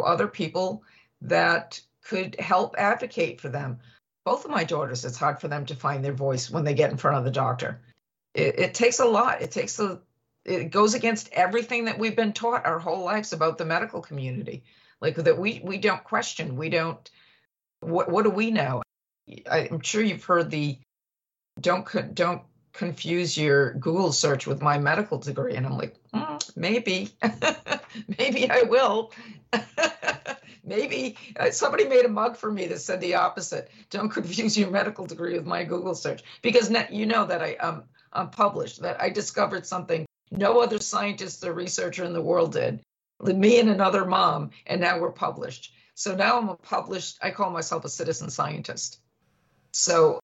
other 0.03 0.27
people 0.27 0.83
that 1.21 1.81
could 2.03 2.39
help 2.39 2.75
advocate 2.77 3.41
for 3.41 3.49
them. 3.49 3.79
Both 4.25 4.45
of 4.45 4.51
my 4.51 4.63
daughters, 4.63 5.05
it's 5.05 5.17
hard 5.17 5.39
for 5.39 5.47
them 5.47 5.65
to 5.67 5.75
find 5.75 6.03
their 6.03 6.13
voice 6.13 6.49
when 6.49 6.63
they 6.63 6.73
get 6.73 6.91
in 6.91 6.97
front 6.97 7.17
of 7.17 7.25
the 7.25 7.31
doctor. 7.31 7.81
It, 8.33 8.59
it 8.59 8.73
takes 8.73 8.99
a 8.99 9.05
lot. 9.05 9.41
It 9.41 9.51
takes 9.51 9.79
a 9.79 10.01
it 10.45 10.69
goes 10.69 10.93
against 10.93 11.29
everything 11.31 11.85
that 11.85 11.97
we've 11.97 12.15
been 12.15 12.33
taught 12.33 12.65
our 12.65 12.77
whole 12.77 13.03
lives 13.03 13.33
about 13.33 13.57
the 13.57 13.65
medical 13.65 13.99
community 13.99 14.63
like 15.01 15.15
that 15.15 15.39
we 15.39 15.59
we 15.63 15.77
don't 15.77 16.03
question 16.03 16.55
we 16.55 16.69
don't 16.69 17.09
what 17.81 18.09
what 18.09 18.23
do 18.23 18.29
we 18.29 18.51
know 18.51 18.81
i'm 19.51 19.81
sure 19.81 20.01
you've 20.01 20.23
heard 20.23 20.49
the 20.49 20.77
don't 21.59 22.15
don't 22.15 22.41
confuse 22.73 23.37
your 23.37 23.73
google 23.75 24.11
search 24.11 24.45
with 24.45 24.61
my 24.61 24.77
medical 24.77 25.17
degree 25.17 25.55
and 25.55 25.65
i'm 25.65 25.77
like 25.77 25.95
mm, 26.13 26.51
maybe 26.55 27.09
maybe 28.19 28.49
i 28.49 28.63
will 28.63 29.13
maybe 30.63 31.15
uh, 31.39 31.49
somebody 31.49 31.87
made 31.87 32.05
a 32.05 32.09
mug 32.09 32.35
for 32.35 32.51
me 32.51 32.65
that 32.67 32.79
said 32.79 32.99
the 32.99 33.15
opposite 33.15 33.69
don't 33.89 34.09
confuse 34.09 34.57
your 34.57 34.69
medical 34.69 35.05
degree 35.05 35.33
with 35.33 35.45
my 35.45 35.63
google 35.63 35.95
search 35.95 36.23
because 36.41 36.71
you 36.91 37.05
know 37.05 37.25
that 37.25 37.41
i 37.41 37.55
um 37.55 37.83
I'm 38.15 38.29
published 38.29 38.81
that 38.81 39.01
I 39.01 39.09
discovered 39.09 39.67
something 39.67 40.05
no 40.31 40.61
other 40.61 40.79
scientist 40.79 41.43
or 41.43 41.53
researcher 41.53 42.03
in 42.03 42.13
the 42.13 42.21
world 42.21 42.53
did. 42.53 42.81
Me 43.21 43.59
and 43.59 43.69
another 43.69 44.05
mom, 44.05 44.51
and 44.65 44.81
now 44.81 44.99
we're 44.99 45.11
published. 45.11 45.73
So 45.95 46.13
now 46.13 46.37
I'm 46.37 46.49
a 46.49 46.55
published, 46.55 47.17
I 47.21 47.31
call 47.31 47.49
myself 47.49 47.85
a 47.85 47.89
citizen 47.89 48.29
scientist. 48.29 48.99
So 49.71 50.19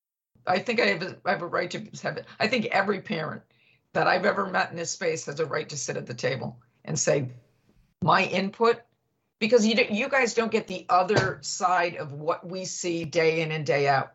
I 0.45 0.59
think 0.59 0.79
I 0.81 0.87
have 0.87 1.01
a, 1.01 1.17
I 1.25 1.31
have 1.31 1.41
a 1.41 1.47
right 1.47 1.71
to 1.71 1.79
have 2.03 2.17
it. 2.17 2.25
I 2.39 2.47
think 2.47 2.65
every 2.67 3.01
parent 3.01 3.41
that 3.93 4.07
I've 4.07 4.25
ever 4.25 4.49
met 4.49 4.71
in 4.71 4.77
this 4.77 4.91
space 4.91 5.25
has 5.25 5.39
a 5.39 5.45
right 5.45 5.67
to 5.69 5.77
sit 5.77 5.97
at 5.97 6.05
the 6.05 6.13
table 6.13 6.59
and 6.83 6.99
say, 6.99 7.29
my 8.01 8.23
input, 8.25 8.81
because 9.39 9.65
you, 9.65 9.75
you 9.89 10.09
guys 10.09 10.33
don't 10.33 10.51
get 10.51 10.67
the 10.67 10.85
other 10.89 11.39
side 11.41 11.95
of 11.95 12.11
what 12.11 12.45
we 12.45 12.65
see 12.65 13.05
day 13.05 13.41
in 13.41 13.51
and 13.51 13.65
day 13.65 13.87
out. 13.87 14.13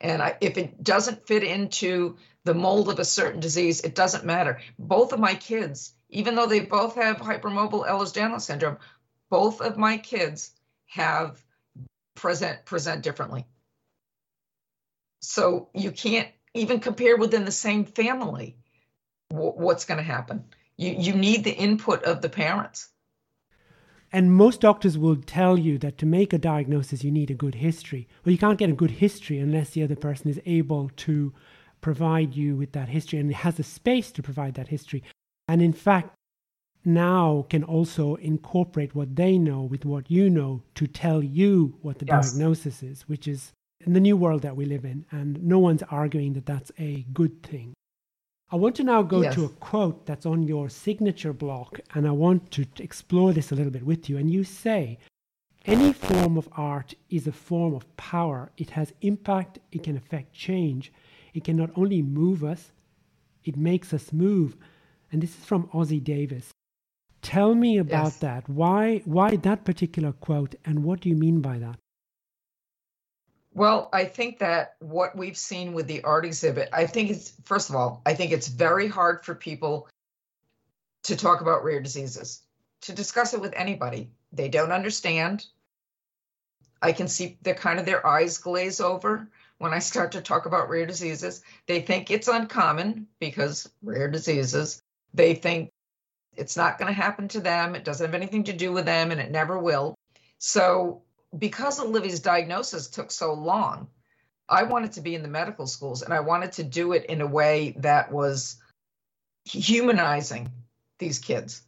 And 0.00 0.22
I, 0.22 0.36
if 0.40 0.56
it 0.56 0.82
doesn't 0.82 1.26
fit 1.26 1.42
into 1.42 2.16
the 2.44 2.54
mold 2.54 2.88
of 2.88 2.98
a 2.98 3.04
certain 3.04 3.40
disease, 3.40 3.80
it 3.80 3.94
doesn't 3.94 4.24
matter. 4.24 4.60
Both 4.78 5.12
of 5.12 5.20
my 5.20 5.34
kids, 5.34 5.92
even 6.08 6.34
though 6.34 6.46
they 6.46 6.60
both 6.60 6.94
have 6.94 7.16
hypermobile 7.18 7.86
Ehlers-Danlos 7.86 8.42
syndrome, 8.42 8.78
both 9.28 9.60
of 9.60 9.76
my 9.76 9.96
kids 9.96 10.52
have 10.86 11.42
present 12.14 12.64
present 12.64 13.02
differently. 13.02 13.46
So 15.20 15.68
you 15.74 15.92
can't 15.92 16.28
even 16.54 16.80
compare 16.80 17.16
within 17.16 17.44
the 17.44 17.52
same 17.52 17.84
family 17.84 18.56
what's 19.28 19.84
going 19.84 19.98
to 19.98 20.04
happen. 20.04 20.44
You 20.76 20.94
you 20.98 21.12
need 21.14 21.44
the 21.44 21.54
input 21.54 22.04
of 22.04 22.22
the 22.22 22.28
parents. 22.28 22.88
And 24.12 24.32
most 24.32 24.60
doctors 24.60 24.96
will 24.96 25.16
tell 25.16 25.58
you 25.58 25.78
that 25.78 25.98
to 25.98 26.06
make 26.06 26.32
a 26.32 26.38
diagnosis, 26.38 27.02
you 27.02 27.10
need 27.10 27.30
a 27.30 27.34
good 27.34 27.56
history. 27.56 28.08
Well, 28.24 28.32
you 28.32 28.38
can't 28.38 28.58
get 28.58 28.70
a 28.70 28.74
good 28.74 28.92
history 28.92 29.38
unless 29.38 29.70
the 29.70 29.82
other 29.82 29.96
person 29.96 30.30
is 30.30 30.40
able 30.46 30.90
to 30.96 31.34
provide 31.80 32.34
you 32.34 32.56
with 32.56 32.72
that 32.72 32.88
history 32.88 33.18
and 33.18 33.34
has 33.34 33.56
the 33.56 33.62
space 33.62 34.12
to 34.12 34.22
provide 34.22 34.54
that 34.54 34.68
history. 34.68 35.02
And 35.48 35.60
in 35.60 35.72
fact, 35.72 36.15
now 36.86 37.46
can 37.50 37.64
also 37.64 38.14
incorporate 38.16 38.94
what 38.94 39.16
they 39.16 39.36
know 39.38 39.62
with 39.62 39.84
what 39.84 40.10
you 40.10 40.30
know 40.30 40.62
to 40.76 40.86
tell 40.86 41.22
you 41.22 41.76
what 41.82 41.98
the 41.98 42.06
yes. 42.06 42.30
diagnosis 42.30 42.82
is, 42.82 43.02
which 43.02 43.26
is 43.26 43.52
in 43.84 43.92
the 43.92 44.00
new 44.00 44.16
world 44.16 44.42
that 44.42 44.56
we 44.56 44.64
live 44.64 44.84
in. 44.84 45.04
And 45.10 45.42
no 45.42 45.58
one's 45.58 45.82
arguing 45.90 46.32
that 46.34 46.46
that's 46.46 46.72
a 46.78 47.04
good 47.12 47.42
thing. 47.42 47.74
I 48.48 48.56
want 48.56 48.76
to 48.76 48.84
now 48.84 49.02
go 49.02 49.22
yes. 49.22 49.34
to 49.34 49.44
a 49.44 49.48
quote 49.48 50.06
that's 50.06 50.24
on 50.24 50.44
your 50.44 50.68
signature 50.68 51.32
block, 51.32 51.80
and 51.94 52.06
I 52.06 52.12
want 52.12 52.52
to 52.52 52.64
explore 52.78 53.32
this 53.32 53.50
a 53.50 53.56
little 53.56 53.72
bit 53.72 53.84
with 53.84 54.08
you. 54.08 54.18
And 54.18 54.30
you 54.30 54.44
say, 54.44 54.98
any 55.64 55.92
form 55.92 56.38
of 56.38 56.48
art 56.52 56.94
is 57.10 57.26
a 57.26 57.32
form 57.32 57.74
of 57.74 57.96
power. 57.96 58.52
It 58.56 58.70
has 58.70 58.92
impact, 59.00 59.58
it 59.72 59.82
can 59.82 59.96
affect 59.96 60.32
change. 60.32 60.92
It 61.34 61.42
can 61.42 61.56
not 61.56 61.70
only 61.74 62.02
move 62.02 62.44
us, 62.44 62.70
it 63.44 63.56
makes 63.56 63.92
us 63.92 64.12
move. 64.12 64.56
And 65.10 65.20
this 65.20 65.36
is 65.36 65.44
from 65.44 65.66
Ossie 65.68 66.02
Davis. 66.02 66.52
Tell 67.26 67.56
me 67.56 67.78
about 67.78 68.04
yes. 68.04 68.16
that. 68.18 68.48
Why 68.48 68.98
why 69.04 69.34
that 69.34 69.64
particular 69.64 70.12
quote 70.12 70.54
and 70.64 70.84
what 70.84 71.00
do 71.00 71.08
you 71.08 71.16
mean 71.16 71.40
by 71.40 71.58
that? 71.58 71.76
Well, 73.52 73.88
I 73.92 74.04
think 74.04 74.38
that 74.38 74.76
what 74.78 75.16
we've 75.16 75.36
seen 75.36 75.72
with 75.72 75.88
the 75.88 76.04
art 76.04 76.24
exhibit, 76.24 76.68
I 76.72 76.86
think 76.86 77.10
it's 77.10 77.32
first 77.44 77.68
of 77.68 77.74
all, 77.74 78.00
I 78.06 78.14
think 78.14 78.30
it's 78.30 78.46
very 78.46 78.86
hard 78.86 79.24
for 79.24 79.34
people 79.34 79.88
to 81.02 81.16
talk 81.16 81.40
about 81.40 81.64
rare 81.64 81.80
diseases, 81.80 82.42
to 82.82 82.92
discuss 82.92 83.34
it 83.34 83.40
with 83.40 83.54
anybody. 83.56 84.08
They 84.32 84.48
don't 84.48 84.70
understand. 84.70 85.46
I 86.80 86.92
can 86.92 87.08
see 87.08 87.38
the 87.42 87.54
kind 87.54 87.80
of 87.80 87.86
their 87.86 88.06
eyes 88.06 88.38
glaze 88.38 88.80
over 88.80 89.28
when 89.58 89.74
I 89.74 89.80
start 89.80 90.12
to 90.12 90.20
talk 90.20 90.46
about 90.46 90.68
rare 90.68 90.86
diseases. 90.86 91.42
They 91.66 91.80
think 91.80 92.08
it's 92.08 92.28
uncommon 92.28 93.08
because 93.18 93.68
rare 93.82 94.08
diseases, 94.08 94.80
they 95.12 95.34
think 95.34 95.72
it's 96.36 96.56
not 96.56 96.78
going 96.78 96.88
to 96.88 97.00
happen 97.00 97.28
to 97.28 97.40
them, 97.40 97.74
it 97.74 97.84
doesn't 97.84 98.06
have 98.06 98.14
anything 98.14 98.44
to 98.44 98.52
do 98.52 98.72
with 98.72 98.84
them, 98.84 99.10
and 99.10 99.20
it 99.20 99.30
never 99.30 99.58
will. 99.58 99.94
So, 100.38 101.02
because 101.36 101.80
Olivia's 101.80 102.20
diagnosis 102.20 102.88
took 102.88 103.10
so 103.10 103.34
long, 103.34 103.88
I 104.48 104.62
wanted 104.62 104.92
to 104.92 105.00
be 105.00 105.14
in 105.14 105.22
the 105.22 105.28
medical 105.28 105.66
schools 105.66 106.02
and 106.02 106.14
I 106.14 106.20
wanted 106.20 106.52
to 106.52 106.64
do 106.64 106.92
it 106.92 107.06
in 107.06 107.20
a 107.20 107.26
way 107.26 107.74
that 107.78 108.12
was 108.12 108.56
humanizing 109.44 110.50
these 110.98 111.18
kids. 111.18 111.62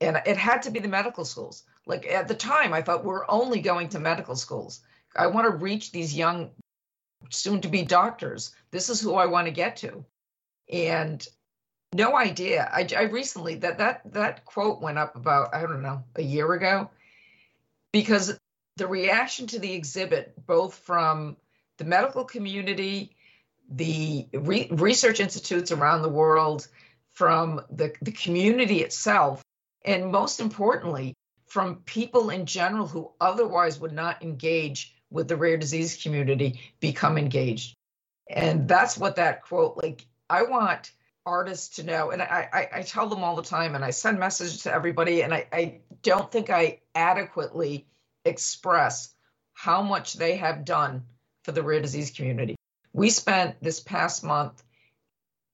And 0.00 0.20
it 0.26 0.36
had 0.36 0.62
to 0.62 0.70
be 0.70 0.80
the 0.80 0.88
medical 0.88 1.24
schools. 1.24 1.64
Like 1.86 2.06
at 2.06 2.28
the 2.28 2.34
time, 2.34 2.72
I 2.72 2.82
thought 2.82 3.04
we're 3.04 3.28
only 3.28 3.60
going 3.60 3.90
to 3.90 4.00
medical 4.00 4.36
schools. 4.36 4.80
I 5.14 5.26
want 5.26 5.46
to 5.46 5.56
reach 5.56 5.92
these 5.92 6.16
young, 6.16 6.50
soon 7.30 7.60
to 7.60 7.68
be 7.68 7.82
doctors. 7.82 8.54
This 8.70 8.88
is 8.88 9.00
who 9.00 9.14
I 9.14 9.26
want 9.26 9.46
to 9.46 9.52
get 9.52 9.76
to. 9.78 10.04
And 10.72 11.24
no 11.94 12.16
idea. 12.16 12.68
I, 12.72 12.86
I 12.96 13.02
recently 13.02 13.56
that 13.56 13.78
that 13.78 14.02
that 14.12 14.44
quote 14.44 14.80
went 14.80 14.98
up 14.98 15.16
about 15.16 15.54
I 15.54 15.62
don't 15.62 15.82
know 15.82 16.02
a 16.16 16.22
year 16.22 16.52
ago 16.52 16.90
because 17.92 18.38
the 18.76 18.86
reaction 18.86 19.46
to 19.48 19.58
the 19.58 19.72
exhibit, 19.72 20.34
both 20.46 20.74
from 20.74 21.36
the 21.78 21.84
medical 21.84 22.24
community, 22.24 23.14
the 23.70 24.26
re- 24.32 24.68
research 24.70 25.20
institutes 25.20 25.72
around 25.72 26.02
the 26.02 26.08
world, 26.08 26.66
from 27.12 27.60
the, 27.70 27.92
the 28.00 28.12
community 28.12 28.82
itself, 28.82 29.42
and 29.84 30.10
most 30.10 30.40
importantly, 30.40 31.14
from 31.46 31.76
people 31.84 32.30
in 32.30 32.46
general 32.46 32.86
who 32.86 33.10
otherwise 33.20 33.78
would 33.78 33.92
not 33.92 34.22
engage 34.22 34.94
with 35.10 35.28
the 35.28 35.36
rare 35.36 35.58
disease 35.58 36.02
community 36.02 36.60
become 36.80 37.18
engaged. 37.18 37.74
And 38.30 38.66
that's 38.66 38.96
what 38.96 39.16
that 39.16 39.42
quote, 39.42 39.76
like, 39.76 40.06
I 40.30 40.44
want 40.44 40.92
artists 41.24 41.76
to 41.76 41.82
know, 41.82 42.10
and 42.10 42.22
I, 42.22 42.48
I, 42.52 42.78
I 42.78 42.82
tell 42.82 43.08
them 43.08 43.22
all 43.22 43.36
the 43.36 43.42
time, 43.42 43.74
and 43.74 43.84
I 43.84 43.90
send 43.90 44.18
messages 44.18 44.62
to 44.64 44.72
everybody, 44.72 45.22
and 45.22 45.32
I, 45.32 45.46
I 45.52 45.80
don't 46.02 46.30
think 46.30 46.50
I 46.50 46.80
adequately 46.94 47.86
express 48.24 49.14
how 49.54 49.82
much 49.82 50.14
they 50.14 50.36
have 50.36 50.64
done 50.64 51.04
for 51.44 51.52
the 51.52 51.62
rare 51.62 51.80
disease 51.80 52.10
community. 52.10 52.56
We 52.92 53.10
spent 53.10 53.62
this 53.62 53.80
past 53.80 54.24
month 54.24 54.62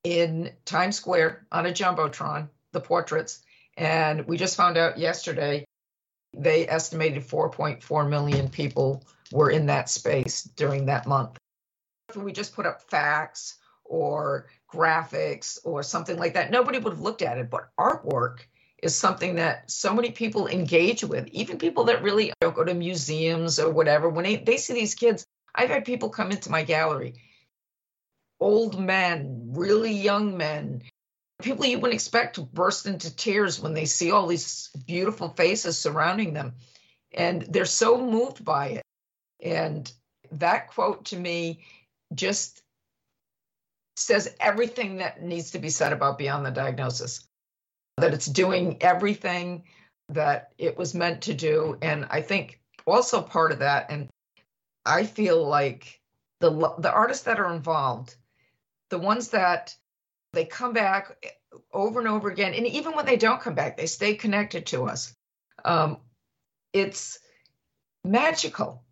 in 0.04 0.52
Times 0.64 0.96
Square 0.96 1.46
on 1.52 1.66
a 1.66 1.70
Jumbotron, 1.70 2.48
the 2.72 2.80
portraits, 2.80 3.40
and 3.76 4.26
we 4.26 4.36
just 4.36 4.56
found 4.56 4.76
out 4.76 4.98
yesterday 4.98 5.64
they 6.36 6.68
estimated 6.68 7.22
4.4 7.22 8.08
million 8.08 8.48
people 8.48 9.04
were 9.32 9.50
in 9.50 9.66
that 9.66 9.88
space 9.88 10.42
during 10.42 10.86
that 10.86 11.06
month. 11.06 11.36
We 12.16 12.32
just 12.32 12.54
put 12.54 12.66
up 12.66 12.82
facts 12.82 13.56
or 13.88 14.46
graphics 14.72 15.58
or 15.64 15.82
something 15.82 16.18
like 16.18 16.34
that, 16.34 16.50
nobody 16.50 16.78
would 16.78 16.92
have 16.92 17.02
looked 17.02 17.22
at 17.22 17.38
it. 17.38 17.50
But 17.50 17.70
artwork 17.78 18.40
is 18.82 18.94
something 18.94 19.36
that 19.36 19.70
so 19.70 19.92
many 19.92 20.10
people 20.10 20.46
engage 20.46 21.02
with, 21.02 21.26
even 21.28 21.58
people 21.58 21.84
that 21.84 22.02
really 22.02 22.32
don't 22.40 22.54
go 22.54 22.64
to 22.64 22.74
museums 22.74 23.58
or 23.58 23.70
whatever. 23.70 24.08
When 24.08 24.24
they, 24.24 24.36
they 24.36 24.56
see 24.56 24.74
these 24.74 24.94
kids, 24.94 25.26
I've 25.54 25.70
had 25.70 25.84
people 25.84 26.10
come 26.10 26.30
into 26.30 26.50
my 26.50 26.62
gallery, 26.62 27.14
old 28.38 28.78
men, 28.78 29.50
really 29.52 29.92
young 29.92 30.36
men, 30.36 30.82
people 31.42 31.64
you 31.64 31.78
wouldn't 31.78 31.94
expect 31.94 32.36
to 32.36 32.42
burst 32.42 32.86
into 32.86 33.14
tears 33.14 33.60
when 33.60 33.74
they 33.74 33.84
see 33.84 34.10
all 34.10 34.26
these 34.26 34.70
beautiful 34.86 35.28
faces 35.30 35.78
surrounding 35.78 36.32
them. 36.34 36.54
And 37.12 37.42
they're 37.42 37.64
so 37.64 37.98
moved 37.98 38.44
by 38.44 38.68
it. 38.68 38.82
And 39.40 39.90
that 40.32 40.68
quote 40.68 41.06
to 41.06 41.16
me 41.16 41.64
just 42.14 42.62
says 43.98 44.34
everything 44.40 44.96
that 44.98 45.22
needs 45.22 45.50
to 45.50 45.58
be 45.58 45.70
said 45.70 45.92
about 45.92 46.18
Beyond 46.18 46.46
the 46.46 46.50
Diagnosis, 46.50 47.26
that 47.98 48.14
it's 48.14 48.26
doing 48.26 48.76
everything 48.80 49.64
that 50.08 50.52
it 50.58 50.76
was 50.78 50.94
meant 50.94 51.22
to 51.22 51.34
do. 51.34 51.76
And 51.82 52.06
I 52.10 52.22
think 52.22 52.60
also 52.86 53.20
part 53.20 53.52
of 53.52 53.58
that, 53.58 53.90
and 53.90 54.08
I 54.86 55.04
feel 55.04 55.46
like 55.46 56.00
the 56.40 56.50
the 56.78 56.92
artists 56.92 57.24
that 57.24 57.40
are 57.40 57.52
involved, 57.52 58.14
the 58.90 58.98
ones 58.98 59.28
that 59.28 59.76
they 60.32 60.44
come 60.44 60.72
back 60.72 61.26
over 61.72 61.98
and 61.98 62.08
over 62.08 62.30
again, 62.30 62.54
and 62.54 62.66
even 62.66 62.94
when 62.94 63.06
they 63.06 63.16
don't 63.16 63.40
come 63.40 63.54
back, 63.54 63.76
they 63.76 63.86
stay 63.86 64.14
connected 64.14 64.66
to 64.66 64.84
us. 64.84 65.12
Um, 65.64 65.98
it's 66.72 67.18
magical. 68.04 68.82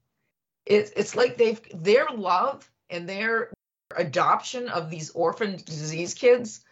It, 0.66 0.92
it's 0.96 1.14
like 1.14 1.36
they've 1.36 1.60
their 1.72 2.06
love 2.12 2.68
and 2.90 3.08
their 3.08 3.52
adoption 3.94 4.68
of 4.68 4.90
these 4.90 5.10
orphan 5.10 5.56
disease 5.64 6.14
kids, 6.14 6.64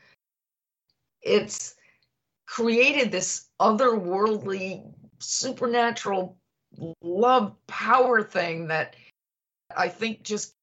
it's 1.22 1.76
created 2.46 3.10
this 3.10 3.46
otherworldly, 3.60 4.82
supernatural 5.18 6.36
love 7.02 7.54
power 7.66 8.22
thing 8.22 8.66
that 8.68 8.96
I 9.76 9.88
think 9.88 10.22
just 10.22 10.54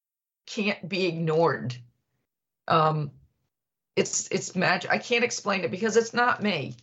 can't 0.46 0.88
be 0.88 1.06
ignored. 1.06 1.76
Um, 2.68 3.12
it's 3.96 4.28
it's 4.30 4.56
magic. 4.56 4.92
I 4.92 4.98
can't 4.98 5.24
explain 5.24 5.64
it 5.64 5.72
because 5.72 5.98
it's 5.98 6.14
not 6.14 6.44
me. 6.44 6.76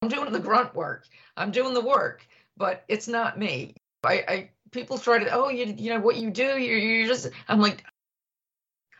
I'm 0.00 0.08
doing 0.08 0.32
the 0.32 0.40
grunt 0.40 0.74
work. 0.74 1.06
I'm 1.36 1.50
doing 1.50 1.74
the 1.74 1.80
work, 1.80 2.26
but 2.56 2.84
it's 2.88 3.08
not 3.08 3.38
me. 3.38 3.74
I, 4.04 4.24
I 4.28 4.50
people 4.70 4.98
try 4.98 5.18
to 5.18 5.30
oh 5.30 5.48
you 5.48 5.66
you 5.76 5.90
know 5.90 6.00
what 6.00 6.16
you 6.16 6.30
do 6.30 6.58
you 6.58 6.76
you 6.76 7.06
just 7.06 7.28
I'm 7.48 7.60
like 7.60 7.84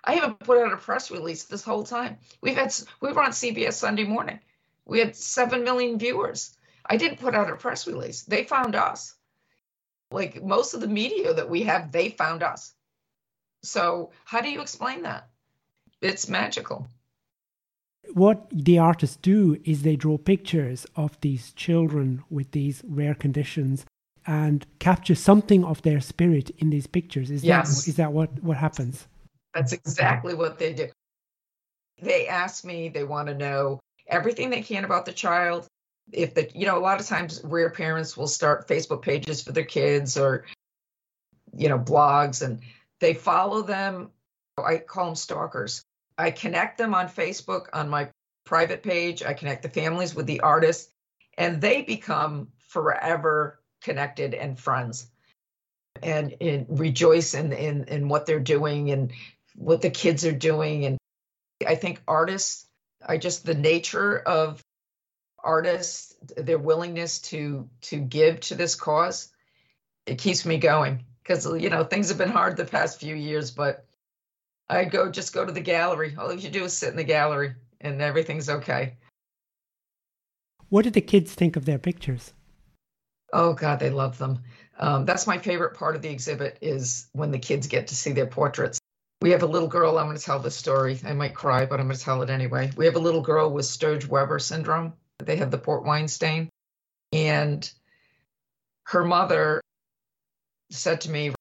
I 0.05 0.15
haven't 0.15 0.41
put 0.41 0.59
out 0.59 0.73
a 0.73 0.77
press 0.77 1.11
release 1.11 1.45
this 1.45 1.62
whole 1.62 1.85
time. 1.85 2.19
We've 2.41 2.57
had 2.57 2.75
we 3.01 3.12
were 3.12 3.23
on 3.23 3.31
CBS 3.31 3.75
Sunday 3.75 4.05
morning. 4.05 4.41
We 4.85 4.99
had 4.99 5.15
seven 5.15 5.65
million 5.65 5.99
viewers. 5.99 6.57
I 6.87 6.97
didn't 6.97 7.21
put 7.21 7.35
out 7.35 7.51
a 7.51 7.57
press 7.57 7.87
release. 7.87 8.23
They 8.23 8.45
found 8.45 8.75
us. 8.75 9.15
Like 10.11 10.43
most 10.43 10.75
of 10.75 10.81
the 10.81 10.88
media 10.88 11.33
that 11.35 11.49
we 11.49 11.62
have, 11.62 11.93
they 11.93 12.11
found 12.11 12.43
us. 12.43 12.75
So 13.62 14.11
how 14.25 14.41
do 14.41 14.51
you 14.51 14.61
explain 14.61 15.03
that? 15.03 15.29
It's 16.01 16.29
magical. 16.29 16.88
What 18.12 18.49
the 18.51 18.79
artists 18.79 19.17
do 19.17 19.57
is 19.65 19.83
they 19.83 19.95
draw 19.95 20.19
pictures 20.19 20.85
of 20.97 21.19
these 21.21 21.53
children 21.53 22.25
with 22.29 22.51
these 22.51 22.83
rare 22.85 23.15
conditions 23.15 23.87
and 24.27 24.67
capture 24.81 25.15
something 25.15 25.65
of 25.65 25.83
their 25.83 26.01
spirit 26.01 26.51
in 26.59 26.71
these 26.71 26.88
pictures. 26.88 27.31
Is 27.31 27.45
yes. 27.45 27.85
that 27.85 27.88
is 27.88 27.97
that 27.97 28.12
what 28.12 28.43
what 28.43 28.57
happens? 28.57 29.07
That's 29.55 29.73
exactly 29.73 30.35
what 30.35 30.59
they 30.59 30.73
do. 30.73 30.88
They 32.01 32.27
ask 32.27 32.65
me, 32.65 32.88
they 32.88 33.05
want 33.05 33.29
to 33.29 33.35
know 33.35 33.81
everything 34.07 34.51
they 34.51 34.62
can 34.62 34.85
about 34.85 35.07
the 35.07 35.12
child. 35.12 35.67
If 36.12 36.35
the, 36.35 36.51
you 36.55 36.67
know, 36.67 36.79
a 36.79 36.81
lot 36.81 37.01
of 37.01 37.07
times 37.07 37.41
rare 37.45 37.71
parents 37.71 38.17
will 38.17 38.27
start 38.27 38.67
Facebook 38.67 39.03
pages 39.03 39.43
for 39.43 39.53
their 39.53 39.65
kids 39.65 40.17
or, 40.17 40.45
you 41.55 41.69
know, 41.69 41.79
blogs 41.79 42.43
and 42.43 42.61
they 43.01 43.15
follow 43.15 43.62
them. 43.62 44.11
I 44.59 44.79
call 44.79 45.07
them 45.07 45.15
stalkers. 45.15 45.83
I 46.19 46.31
connect 46.31 46.79
them 46.79 46.95
on 46.95 47.07
Facebook 47.07 47.67
on 47.73 47.88
my 47.88 48.09
private 48.45 48.83
page. 48.83 49.23
I 49.23 49.33
connect 49.33 49.62
the 49.62 49.69
families 49.69 50.15
with 50.15 50.27
the 50.27 50.41
artists 50.41 50.91
and 51.38 51.61
they 51.61 51.83
become 51.83 52.49
forever 52.69 53.61
connected 53.83 54.35
and 54.35 54.59
friends 54.59 55.11
and, 56.03 56.35
and 56.41 56.67
rejoice 56.69 57.35
in, 57.35 57.53
in, 57.53 57.85
in 57.85 58.09
what 58.09 58.27
they're 58.27 58.41
doing 58.41 58.91
and 58.91 59.12
what 59.55 59.81
the 59.81 59.91
kids 59.91 60.25
are 60.25 60.33
doing. 60.33 60.85
And 60.85 60.99
I 61.67 61.75
think 61.75 62.03
artists, 62.07 62.67
I 63.07 63.19
just 63.19 63.45
the 63.45 63.55
nature 63.55 64.19
of 64.19 64.62
artists, 65.43 66.15
their 66.37 66.59
willingness 66.59 67.21
to 67.21 67.69
to 67.83 67.99
give 67.99 68.41
to 68.41 68.55
this 68.55 68.75
cause, 68.75 69.33
it 70.07 70.19
keeps 70.19 70.45
me 70.45 70.59
going 70.59 71.05
because 71.23 71.47
you 71.47 71.71
know 71.71 71.85
things 71.85 72.09
have 72.09 72.19
been 72.19 72.31
hard 72.31 72.57
the 72.57 72.65
past 72.65 73.01
few 73.01 73.15
years, 73.15 73.51
but 73.51 73.87
I 74.69 74.85
go 74.85 75.11
just 75.11 75.35
go 75.35 75.45
to 75.45 75.53
the 75.53 75.61
gallery. 75.61 76.15
All 76.19 76.33
you 76.33 76.51
do 76.51 76.65
is 76.65 76.77
sit 76.77 76.91
in 76.91 76.97
the 76.97 77.05
gallery, 77.05 77.55
and 77.81 78.01
everything's 78.01 78.49
okay. 78.49 78.97
What 80.69 80.85
did 80.85 80.95
the 80.95 81.01
kids 81.03 81.35
think 81.35 81.57
of 81.57 81.67
their 81.67 81.79
pictures? 81.79 82.33
Oh 83.33 83.53
God, 83.53 83.79
they 83.79 83.91
love 83.91 84.19
them. 84.19 84.43
Um, 84.79 85.05
that's 85.05 85.27
my 85.27 85.38
favorite 85.38 85.75
part 85.75 85.97
of 85.97 86.03
the 86.03 86.11
exhibit 86.11 86.59
is 86.61 87.09
when 87.12 87.31
the 87.31 87.38
kids 87.38 87.67
get 87.67 87.88
to 87.88 87.95
see 87.95 88.12
their 88.12 88.27
portraits 88.27 88.81
we 89.23 89.31
have 89.31 89.45
a 89.45 89.47
little 89.47 89.69
girl. 89.69 89.99
I'm 89.99 90.07
going 90.07 90.19
to 90.19 90.23
tell 90.23 90.41
the 90.41 90.51
story. 90.51 90.99
I 91.05 91.13
might 91.13 91.33
cry, 91.33 91.65
but 91.65 91.79
I'm 91.79 91.87
going 91.87 91.97
to 91.97 92.05
tell 92.05 92.23
it 92.23 92.31
anyway. 92.31 92.73
We 92.77 92.87
have 92.87 92.97
a 92.97 93.01
little 93.01 93.21
girl 93.21 93.51
with 93.53 93.67
Sturge 93.67 94.05
Weber 94.05 94.41
syndrome. 94.41 94.95
They 95.21 95.37
have 95.37 95.53
the 95.53 95.59
port 95.59 95.85
wine 95.85 96.09
stain. 96.09 96.49
And 97.13 97.71
her 98.87 99.05
mother 99.05 99.63
said 100.71 101.03
to 101.03 101.11
me, 101.11 101.33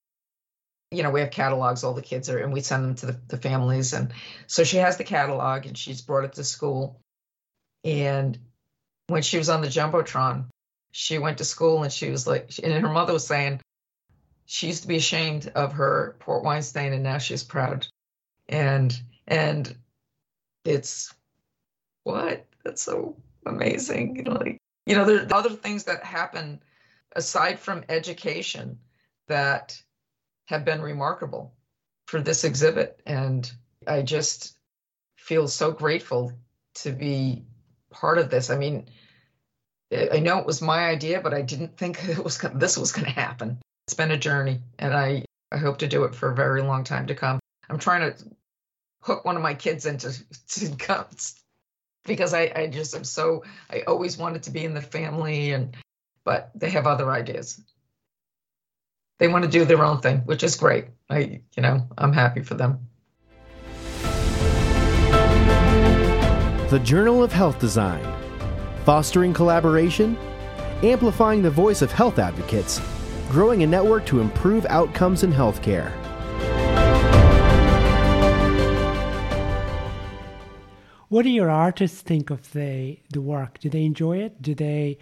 you 0.91 1.01
know, 1.01 1.09
we 1.09 1.21
have 1.21 1.31
catalogs, 1.31 1.83
all 1.83 1.93
the 1.93 2.03
kids 2.03 2.29
are, 2.29 2.37
and 2.37 2.53
we 2.53 2.61
send 2.61 2.83
them 2.83 2.95
to 2.95 3.05
the, 3.07 3.19
the 3.29 3.37
families. 3.37 3.93
And 3.93 4.13
so 4.45 4.63
she 4.63 4.77
has 4.77 4.97
the 4.97 5.03
catalog 5.03 5.65
and 5.65 5.75
she's 5.75 6.01
brought 6.01 6.25
it 6.25 6.33
to 6.33 6.43
school. 6.43 6.99
And 7.83 8.37
when 9.07 9.23
she 9.23 9.39
was 9.39 9.49
on 9.49 9.61
the 9.61 9.67
Jumbotron, 9.67 10.45
she 10.91 11.17
went 11.17 11.39
to 11.39 11.45
school 11.45 11.81
and 11.81 11.91
she 11.91 12.11
was 12.11 12.27
like, 12.27 12.51
and 12.61 12.73
her 12.73 12.93
mother 12.93 13.13
was 13.13 13.25
saying, 13.25 13.59
she 14.51 14.67
used 14.67 14.81
to 14.81 14.89
be 14.89 14.97
ashamed 14.97 15.49
of 15.55 15.71
her 15.71 16.17
port 16.19 16.43
wine 16.43 16.61
stain 16.61 16.91
and 16.91 17.03
now 17.03 17.17
she's 17.17 17.41
proud. 17.41 17.87
And 18.49 19.01
and 19.25 19.73
it's 20.65 21.15
what? 22.03 22.45
That's 22.65 22.81
so 22.81 23.15
amazing. 23.45 24.17
You 24.17 24.23
know 24.23 24.33
like 24.33 24.57
you 24.85 24.95
know 24.95 25.05
there 25.05 25.21
are 25.21 25.33
other 25.33 25.51
things 25.51 25.85
that 25.85 26.03
happen 26.03 26.61
aside 27.15 27.59
from 27.59 27.85
education 27.87 28.77
that 29.29 29.81
have 30.47 30.65
been 30.65 30.81
remarkable 30.81 31.53
for 32.07 32.19
this 32.19 32.43
exhibit. 32.43 33.01
And 33.05 33.49
i 33.87 34.01
just 34.01 34.57
feel 35.15 35.47
so 35.47 35.71
grateful 35.71 36.33
to 36.83 36.91
be 36.91 37.45
part 37.89 38.17
of 38.17 38.29
this. 38.29 38.49
I 38.49 38.57
mean 38.57 38.89
I 40.11 40.19
know 40.19 40.39
it 40.39 40.45
was 40.45 40.61
my 40.61 40.87
idea, 40.87 41.21
but 41.21 41.33
I 41.33 41.41
didn't 41.41 41.77
think 41.77 42.03
it 42.09 42.21
was 42.21 42.37
this 42.55 42.77
was 42.77 42.91
going 42.91 43.05
to 43.05 43.11
happen. 43.11 43.61
It's 43.87 43.93
been 43.93 44.11
a 44.11 44.17
journey, 44.17 44.61
and 44.79 44.93
I 44.93 45.25
I 45.51 45.57
hope 45.57 45.79
to 45.79 45.87
do 45.87 46.03
it 46.05 46.15
for 46.15 46.31
a 46.31 46.35
very 46.35 46.61
long 46.61 46.83
time 46.83 47.07
to 47.07 47.15
come. 47.15 47.39
I'm 47.69 47.79
trying 47.79 48.11
to 48.11 48.23
hook 49.01 49.25
one 49.25 49.35
of 49.35 49.41
my 49.41 49.53
kids 49.53 49.85
into 49.85 50.13
to 50.49 50.75
come 50.77 51.05
because 52.05 52.33
I 52.33 52.51
I 52.55 52.67
just 52.67 52.95
am 52.95 53.03
so 53.03 53.43
I 53.69 53.81
always 53.81 54.17
wanted 54.17 54.43
to 54.43 54.51
be 54.51 54.63
in 54.63 54.73
the 54.73 54.81
family, 54.81 55.51
and 55.51 55.75
but 56.23 56.51
they 56.55 56.69
have 56.69 56.87
other 56.87 57.11
ideas. 57.11 57.61
They 59.19 59.27
want 59.27 59.45
to 59.45 59.51
do 59.51 59.65
their 59.65 59.83
own 59.83 59.99
thing, 59.99 60.19
which 60.19 60.43
is 60.43 60.55
great. 60.55 60.85
I 61.09 61.41
you 61.55 61.63
know 61.63 61.87
I'm 61.97 62.13
happy 62.13 62.41
for 62.41 62.55
them. 62.55 62.87
The 66.69 66.79
Journal 66.79 67.21
of 67.21 67.33
Health 67.33 67.59
Design 67.59 68.21
fostering 68.85 69.33
collaboration, 69.33 70.17
amplifying 70.83 71.41
the 71.41 71.49
voice 71.49 71.81
of 71.81 71.91
health 71.91 72.19
advocates, 72.19 72.81
growing 73.31 73.63
a 73.63 73.67
network 73.67 74.05
to 74.05 74.19
improve 74.19 74.65
outcomes 74.65 75.23
in 75.23 75.31
healthcare. 75.31 75.89
What 81.07 81.23
do 81.23 81.29
your 81.29 81.49
artists 81.49 82.01
think 82.01 82.29
of 82.29 82.51
the 82.51 82.99
the 83.09 83.21
work? 83.21 83.59
Do 83.59 83.69
they 83.69 83.85
enjoy 83.85 84.17
it? 84.17 84.41
Do 84.41 84.53
they 84.53 84.97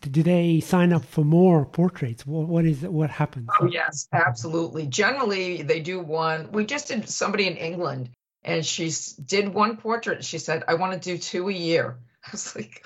do 0.00 0.22
they 0.22 0.60
sign 0.60 0.92
up 0.92 1.04
for 1.04 1.24
more 1.24 1.66
portraits? 1.66 2.24
What, 2.24 2.46
what 2.46 2.64
is 2.64 2.82
what 2.82 3.10
happens? 3.10 3.48
Oh 3.60 3.66
yes, 3.66 4.06
absolutely. 4.12 4.86
Generally, 4.86 5.62
they 5.62 5.80
do 5.80 5.98
one. 5.98 6.52
We 6.52 6.64
just 6.64 6.86
did 6.86 7.08
somebody 7.08 7.48
in 7.48 7.56
England, 7.56 8.10
and 8.44 8.64
she 8.64 8.92
did 9.24 9.52
one 9.52 9.76
portrait. 9.78 10.24
She 10.24 10.38
said, 10.38 10.62
"I 10.68 10.74
want 10.74 10.92
to 10.92 11.10
do 11.10 11.18
two 11.18 11.48
a 11.48 11.52
year." 11.52 11.98
I 12.24 12.30
was 12.30 12.54
like, 12.54 12.84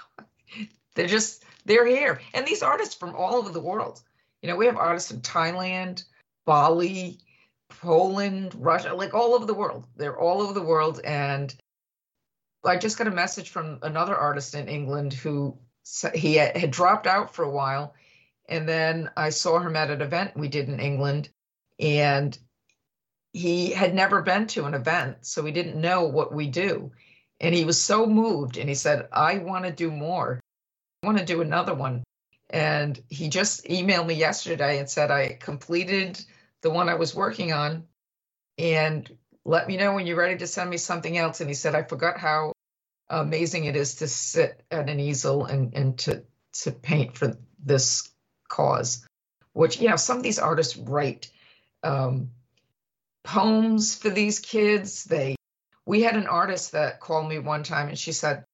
they're 0.95 1.07
just 1.07 1.45
they're 1.67 1.87
here, 1.87 2.21
and 2.33 2.47
these 2.47 2.63
artists 2.63 2.95
from 2.95 3.15
all 3.15 3.37
over 3.37 3.51
the 3.51 3.61
world. 3.61 4.03
You 4.43 4.49
know, 4.49 4.57
we 4.57 4.67
have 4.67 4.77
artists 4.77 5.13
in 5.13 5.21
Thailand, 5.21 6.05
Bali, 6.45 7.19
Poland, 7.69 8.55
Russia, 8.57 8.93
like 8.95 9.15
all 9.15 9.35
over 9.35 9.47
the 9.47 9.55
world. 9.55 9.87
They're 9.97 10.19
all 10.19 10.43
over 10.43 10.53
the 10.53 10.63
world, 10.63 11.01
and 11.05 11.55
I 12.65 12.77
just 12.77 12.99
got 12.99 13.07
a 13.07 13.13
message 13.13 13.51
from 13.51 13.79
another 13.83 14.17
artist 14.17 14.55
in 14.55 14.69
England 14.69 15.13
who 15.13 15.57
he 16.15 16.35
had 16.35 16.71
dropped 16.71 17.07
out 17.07 17.35
for 17.35 17.45
a 17.45 17.51
while, 17.51 17.95
and 18.49 18.69
then 18.69 19.11
I 19.17 19.31
saw 19.31 19.61
him 19.61 19.77
at 19.77 19.91
an 19.91 20.03
event 20.03 20.37
we 20.37 20.49
did 20.49 20.69
in 20.69 20.81
England, 20.81 21.29
and 21.79 22.37
he 23.33 23.71
had 23.71 23.95
never 23.95 24.23
been 24.23 24.47
to 24.49 24.65
an 24.67 24.75
event, 24.75 25.25
so 25.25 25.45
he 25.45 25.53
didn't 25.53 25.81
know 25.81 26.05
what 26.05 26.35
we 26.35 26.49
do. 26.49 26.93
And 27.41 27.55
he 27.55 27.65
was 27.65 27.81
so 27.81 28.07
moved, 28.07 28.57
and 28.57 28.69
he 28.69 28.75
said, 28.75 29.09
I 29.13 29.39
want 29.39 29.65
to 29.65 29.73
do 29.73 29.91
more. 29.91 30.41
I 31.03 31.07
want 31.07 31.19
to 31.19 31.25
do 31.25 31.41
another 31.41 31.75
one. 31.75 32.05
And 32.53 33.03
he 33.09 33.29
just 33.29 33.65
emailed 33.65 34.07
me 34.07 34.15
yesterday 34.15 34.79
and 34.79 34.89
said, 34.89 35.11
I 35.11 35.39
completed 35.41 36.23
the 36.61 36.71
one 36.71 36.91
I 36.91 36.95
was 36.95 37.15
working 37.15 37.53
on 37.53 37.85
and 38.59 39.11
let 39.45 39.67
me 39.67 39.79
know 39.79 39.95
when 39.95 40.07
you're 40.07 40.19
ready 40.19 40.37
to 40.37 40.47
send 40.47 40.69
me 40.69 40.77
something 40.77 41.17
else. 41.17 41.41
And 41.41 41.49
he 41.49 41.55
said, 41.55 41.75
I 41.75 41.83
forgot 41.83 42.19
how 42.19 42.53
amazing 43.09 43.65
it 43.65 43.75
is 43.75 43.97
to 43.97 44.09
sit 44.09 44.63
at 44.71 44.91
an 44.91 45.01
easel 45.01 45.47
and, 45.47 45.75
and 45.75 45.99
to, 46.01 46.25
to 46.61 46.73
paint 46.73 47.17
for 47.17 47.37
this 47.65 48.11
cause, 48.49 49.07
which, 49.55 49.81
you 49.81 49.89
know, 49.89 49.97
some 49.97 50.19
of 50.19 50.23
these 50.23 50.39
artists 50.39 50.77
write 50.77 51.31
um, 51.83 52.31
poems 53.25 53.97
for 53.97 54.11
these 54.11 54.41
kids. 54.41 55.05
They, 55.05 55.37
we 55.87 56.03
had 56.03 56.17
an 56.17 56.27
artist 56.27 56.73
that 56.73 57.01
called 57.01 57.29
me 57.29 57.39
one 57.39 57.63
time 57.63 57.89
and 57.89 57.99
she 57.99 58.13
said, 58.13 58.45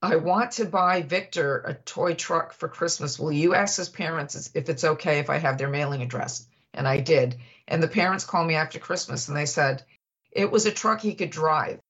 I 0.00 0.16
want 0.16 0.52
to 0.52 0.64
buy 0.64 1.02
Victor 1.02 1.58
a 1.66 1.74
toy 1.74 2.14
truck 2.14 2.52
for 2.52 2.68
Christmas. 2.68 3.18
Will 3.18 3.32
you 3.32 3.54
ask 3.54 3.76
his 3.76 3.88
parents 3.88 4.50
if 4.54 4.68
it's 4.68 4.84
okay 4.84 5.18
if 5.18 5.28
I 5.28 5.38
have 5.38 5.58
their 5.58 5.68
mailing 5.68 6.02
address? 6.02 6.46
And 6.72 6.86
I 6.86 7.00
did. 7.00 7.36
And 7.66 7.82
the 7.82 7.88
parents 7.88 8.24
called 8.24 8.46
me 8.46 8.54
after 8.54 8.78
Christmas 8.78 9.28
and 9.28 9.36
they 9.36 9.46
said 9.46 9.82
it 10.30 10.50
was 10.50 10.66
a 10.66 10.70
truck 10.70 11.00
he 11.00 11.14
could 11.14 11.30
drive. 11.30 11.80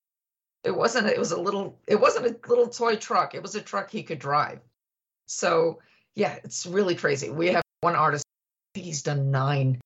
It 0.65 0.75
wasn't 0.75 1.09
it 1.09 1.19
was 1.19 1.33
a 1.33 1.41
little 1.41 1.79
it 1.87 2.01
wasn't 2.01 2.27
a 2.27 2.49
little 2.49 2.69
toy 2.69 2.97
truck. 2.97 3.35
It 3.35 3.43
was 3.43 3.55
a 3.55 3.61
truck 3.61 3.91
he 3.91 4.03
could 4.03 4.19
drive. 4.19 4.61
So, 5.27 5.81
yeah, 6.15 6.39
it's 6.43 6.65
really 6.65 6.95
crazy. 6.95 7.29
We 7.29 7.49
have 7.49 7.63
one 7.83 7.95
artist, 7.95 8.25
he's 8.73 9.03
done 9.03 9.31
9. 9.31 9.79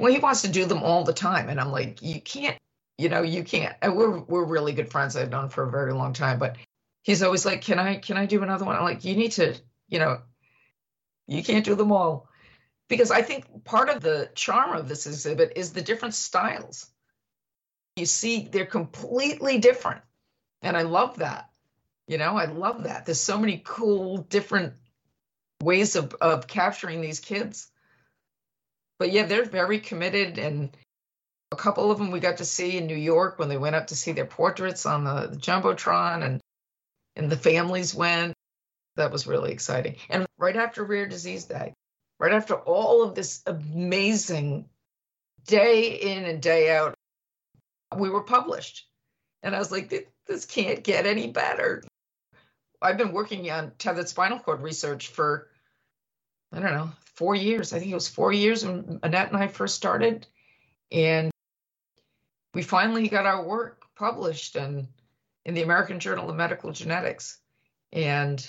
Well, 0.00 0.12
he 0.12 0.18
wants 0.18 0.42
to 0.42 0.48
do 0.48 0.64
them 0.64 0.82
all 0.82 1.04
the 1.04 1.12
time 1.12 1.50
and 1.50 1.60
I'm 1.60 1.70
like, 1.70 2.00
you 2.00 2.20
can't, 2.22 2.56
you 2.96 3.10
know, 3.10 3.22
you 3.22 3.44
can't. 3.44 3.76
And 3.82 3.94
we're 3.94 4.20
we're 4.20 4.44
really 4.44 4.72
good 4.72 4.90
friends. 4.90 5.16
I've 5.16 5.30
known 5.30 5.50
for 5.50 5.64
a 5.64 5.70
very 5.70 5.92
long 5.92 6.14
time, 6.14 6.38
but 6.38 6.56
he's 7.08 7.22
always 7.22 7.46
like, 7.46 7.62
"Can 7.62 7.78
I 7.78 7.96
can 7.96 8.18
I 8.18 8.26
do 8.26 8.42
another 8.42 8.66
one?" 8.66 8.76
I'm 8.76 8.84
like, 8.84 9.02
"You 9.02 9.16
need 9.16 9.32
to, 9.32 9.56
you 9.88 9.98
know, 9.98 10.20
you 11.26 11.42
can't 11.42 11.64
do 11.64 11.74
them 11.74 11.90
all." 11.90 12.28
Because 12.88 13.10
I 13.10 13.22
think 13.22 13.64
part 13.64 13.88
of 13.88 14.02
the 14.02 14.30
charm 14.34 14.76
of 14.76 14.88
this 14.88 15.06
exhibit 15.06 15.54
is 15.56 15.72
the 15.72 15.82
different 15.82 16.14
styles. 16.14 16.86
You 17.96 18.04
see, 18.04 18.48
they're 18.52 18.66
completely 18.66 19.58
different. 19.58 20.02
And 20.62 20.76
I 20.76 20.82
love 20.82 21.16
that. 21.16 21.50
You 22.06 22.18
know, 22.18 22.36
I 22.36 22.44
love 22.44 22.84
that. 22.84 23.06
There's 23.06 23.20
so 23.20 23.38
many 23.38 23.62
cool, 23.64 24.18
different 24.18 24.74
ways 25.62 25.96
of, 25.96 26.14
of 26.20 26.46
capturing 26.46 27.00
these 27.00 27.20
kids. 27.20 27.68
But 28.98 29.12
yeah, 29.12 29.24
they're 29.24 29.44
very 29.44 29.80
committed. 29.80 30.38
And 30.38 30.76
a 31.52 31.56
couple 31.56 31.90
of 31.90 31.98
them 31.98 32.10
we 32.10 32.20
got 32.20 32.38
to 32.38 32.44
see 32.44 32.78
in 32.78 32.86
New 32.86 32.96
York 32.96 33.38
when 33.38 33.48
they 33.48 33.58
went 33.58 33.76
up 33.76 33.88
to 33.88 33.96
see 33.96 34.12
their 34.12 34.26
portraits 34.26 34.86
on 34.86 35.04
the, 35.04 35.28
the 35.28 35.36
Jumbotron. 35.36 36.24
And 36.24 36.40
and 37.18 37.30
the 37.30 37.36
families 37.36 37.94
went. 37.94 38.34
That 38.96 39.12
was 39.12 39.26
really 39.26 39.52
exciting. 39.52 39.96
And 40.08 40.26
right 40.38 40.56
after 40.56 40.82
Rare 40.84 41.06
Disease 41.06 41.44
Day, 41.44 41.74
right 42.18 42.32
after 42.32 42.54
all 42.54 43.02
of 43.02 43.14
this 43.14 43.42
amazing 43.46 44.68
day 45.46 45.94
in 46.00 46.24
and 46.24 46.40
day 46.40 46.74
out, 46.74 46.94
we 47.96 48.08
were 48.08 48.22
published. 48.22 48.86
And 49.42 49.54
I 49.54 49.58
was 49.58 49.70
like, 49.70 50.08
this 50.26 50.46
can't 50.46 50.82
get 50.82 51.06
any 51.06 51.28
better. 51.28 51.82
I've 52.80 52.98
been 52.98 53.12
working 53.12 53.50
on 53.50 53.72
tethered 53.78 54.08
spinal 54.08 54.38
cord 54.38 54.62
research 54.62 55.08
for, 55.08 55.48
I 56.52 56.60
don't 56.60 56.74
know, 56.74 56.90
four 57.14 57.34
years. 57.34 57.72
I 57.72 57.78
think 57.78 57.90
it 57.90 57.94
was 57.94 58.08
four 58.08 58.32
years 58.32 58.64
when 58.64 59.00
Annette 59.02 59.28
and 59.28 59.36
I 59.36 59.48
first 59.48 59.76
started. 59.76 60.26
And 60.90 61.30
we 62.54 62.62
finally 62.62 63.08
got 63.08 63.26
our 63.26 63.44
work 63.44 63.82
published. 63.96 64.56
And 64.56 64.88
in 65.48 65.54
the 65.54 65.62
American 65.62 65.98
Journal 65.98 66.28
of 66.28 66.36
Medical 66.36 66.72
Genetics, 66.72 67.38
and 67.90 68.46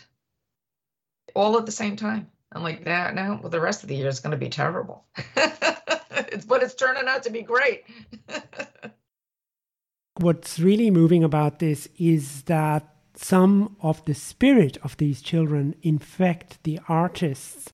all 1.34 1.58
at 1.58 1.66
the 1.66 1.72
same 1.72 1.96
time. 1.96 2.28
I'm 2.52 2.62
like, 2.62 2.86
now, 2.86 3.10
now, 3.12 3.40
well, 3.42 3.50
the 3.50 3.62
rest 3.62 3.84
of 3.84 3.90
the 3.90 3.96
year 3.96 4.10
is 4.10 4.20
going 4.20 4.32
to 4.32 4.38
be 4.38 4.50
terrible. 4.50 5.06
it's, 5.38 6.44
but 6.44 6.62
it's 6.62 6.76
turning 6.76 7.08
out 7.08 7.24
to 7.24 7.30
be 7.30 7.42
great. 7.42 7.86
What's 10.18 10.60
really 10.60 10.92
moving 10.92 11.24
about 11.24 11.60
this 11.60 11.88
is 11.98 12.42
that 12.44 12.86
some 13.16 13.78
of 13.82 14.04
the 14.04 14.14
spirit 14.14 14.78
of 14.84 14.98
these 14.98 15.22
children 15.22 15.76
infect 15.82 16.62
the 16.64 16.82
artists 16.90 17.70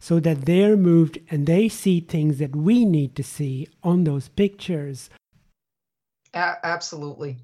so 0.00 0.18
that 0.18 0.46
they're 0.46 0.76
moved 0.76 1.18
and 1.30 1.46
they 1.46 1.68
see 1.68 2.00
things 2.00 2.38
that 2.38 2.56
we 2.56 2.84
need 2.84 3.14
to 3.14 3.22
see 3.22 3.68
on 3.84 4.02
those 4.02 4.28
pictures. 4.30 5.10
A- 6.32 6.66
absolutely. 6.66 7.36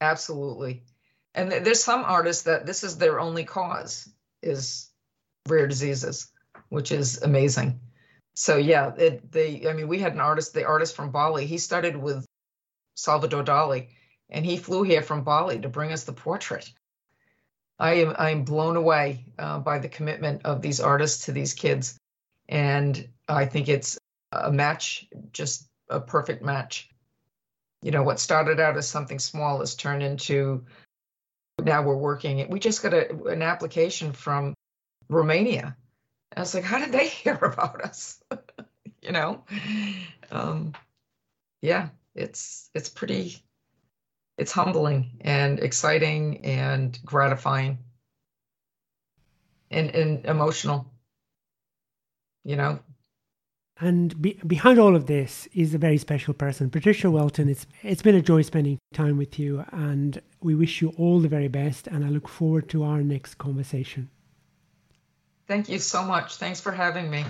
Absolutely. 0.00 0.82
And 1.34 1.50
there's 1.50 1.82
some 1.82 2.04
artists 2.04 2.44
that 2.44 2.66
this 2.66 2.82
is 2.84 2.98
their 2.98 3.20
only 3.20 3.44
cause 3.44 4.08
is 4.42 4.90
rare 5.48 5.66
diseases, 5.66 6.30
which 6.68 6.92
is 6.92 7.22
amazing. 7.22 7.80
So 8.34 8.56
yeah, 8.56 8.94
it, 8.96 9.30
they 9.32 9.68
I 9.68 9.72
mean 9.72 9.88
we 9.88 9.98
had 9.98 10.14
an 10.14 10.20
artist, 10.20 10.54
the 10.54 10.66
artist 10.66 10.94
from 10.94 11.10
Bali, 11.10 11.46
he 11.46 11.58
started 11.58 11.96
with 11.96 12.24
Salvador 12.94 13.44
Dali 13.44 13.88
and 14.30 14.44
he 14.44 14.56
flew 14.56 14.82
here 14.82 15.02
from 15.02 15.24
Bali 15.24 15.60
to 15.60 15.68
bring 15.68 15.92
us 15.92 16.04
the 16.04 16.12
portrait. 16.12 16.70
I 17.78 17.94
am 17.94 18.14
I'm 18.18 18.44
blown 18.44 18.76
away 18.76 19.26
uh, 19.38 19.60
by 19.60 19.78
the 19.78 19.88
commitment 19.88 20.44
of 20.44 20.62
these 20.62 20.80
artists 20.80 21.26
to 21.26 21.32
these 21.32 21.54
kids, 21.54 21.96
and 22.48 23.08
I 23.28 23.46
think 23.46 23.68
it's 23.68 23.98
a 24.32 24.50
match, 24.50 25.06
just 25.32 25.68
a 25.88 26.00
perfect 26.00 26.42
match 26.42 26.90
you 27.82 27.90
know 27.90 28.02
what 28.02 28.20
started 28.20 28.60
out 28.60 28.76
as 28.76 28.88
something 28.88 29.18
small 29.18 29.60
has 29.60 29.74
turned 29.74 30.02
into 30.02 30.64
now 31.60 31.82
we're 31.82 31.96
working 31.96 32.48
we 32.50 32.58
just 32.58 32.82
got 32.82 32.94
a, 32.94 33.14
an 33.26 33.42
application 33.42 34.12
from 34.12 34.54
romania. 35.08 35.76
I 36.36 36.40
was 36.40 36.54
like 36.54 36.64
how 36.64 36.78
did 36.78 36.92
they 36.92 37.08
hear 37.22 37.34
about 37.34 37.82
us? 37.82 38.20
You 39.00 39.12
know? 39.12 39.44
Um, 40.30 40.74
yeah 41.62 41.88
it's 42.14 42.68
it's 42.74 42.88
pretty 42.88 43.36
it's 44.36 44.52
humbling 44.52 45.18
and 45.20 45.60
exciting 45.60 46.44
and 46.44 46.98
gratifying 47.04 47.78
and, 49.70 49.90
and 49.90 50.26
emotional 50.26 50.90
you 52.44 52.56
know 52.56 52.80
and 53.80 54.20
be, 54.20 54.38
behind 54.46 54.78
all 54.78 54.96
of 54.96 55.06
this 55.06 55.48
is 55.54 55.74
a 55.74 55.78
very 55.78 55.98
special 55.98 56.34
person, 56.34 56.70
Patricia 56.70 57.06
Weltin. 57.08 57.48
It's 57.48 57.66
it's 57.82 58.02
been 58.02 58.14
a 58.14 58.22
joy 58.22 58.42
spending 58.42 58.78
time 58.92 59.16
with 59.16 59.38
you, 59.38 59.64
and 59.70 60.20
we 60.42 60.54
wish 60.54 60.82
you 60.82 60.92
all 60.96 61.20
the 61.20 61.28
very 61.28 61.48
best. 61.48 61.86
And 61.86 62.04
I 62.04 62.08
look 62.08 62.28
forward 62.28 62.68
to 62.70 62.82
our 62.82 63.02
next 63.02 63.36
conversation. 63.36 64.10
Thank 65.46 65.68
you 65.68 65.78
so 65.78 66.02
much. 66.02 66.36
Thanks 66.36 66.60
for 66.60 66.72
having 66.72 67.10
me. 67.10 67.24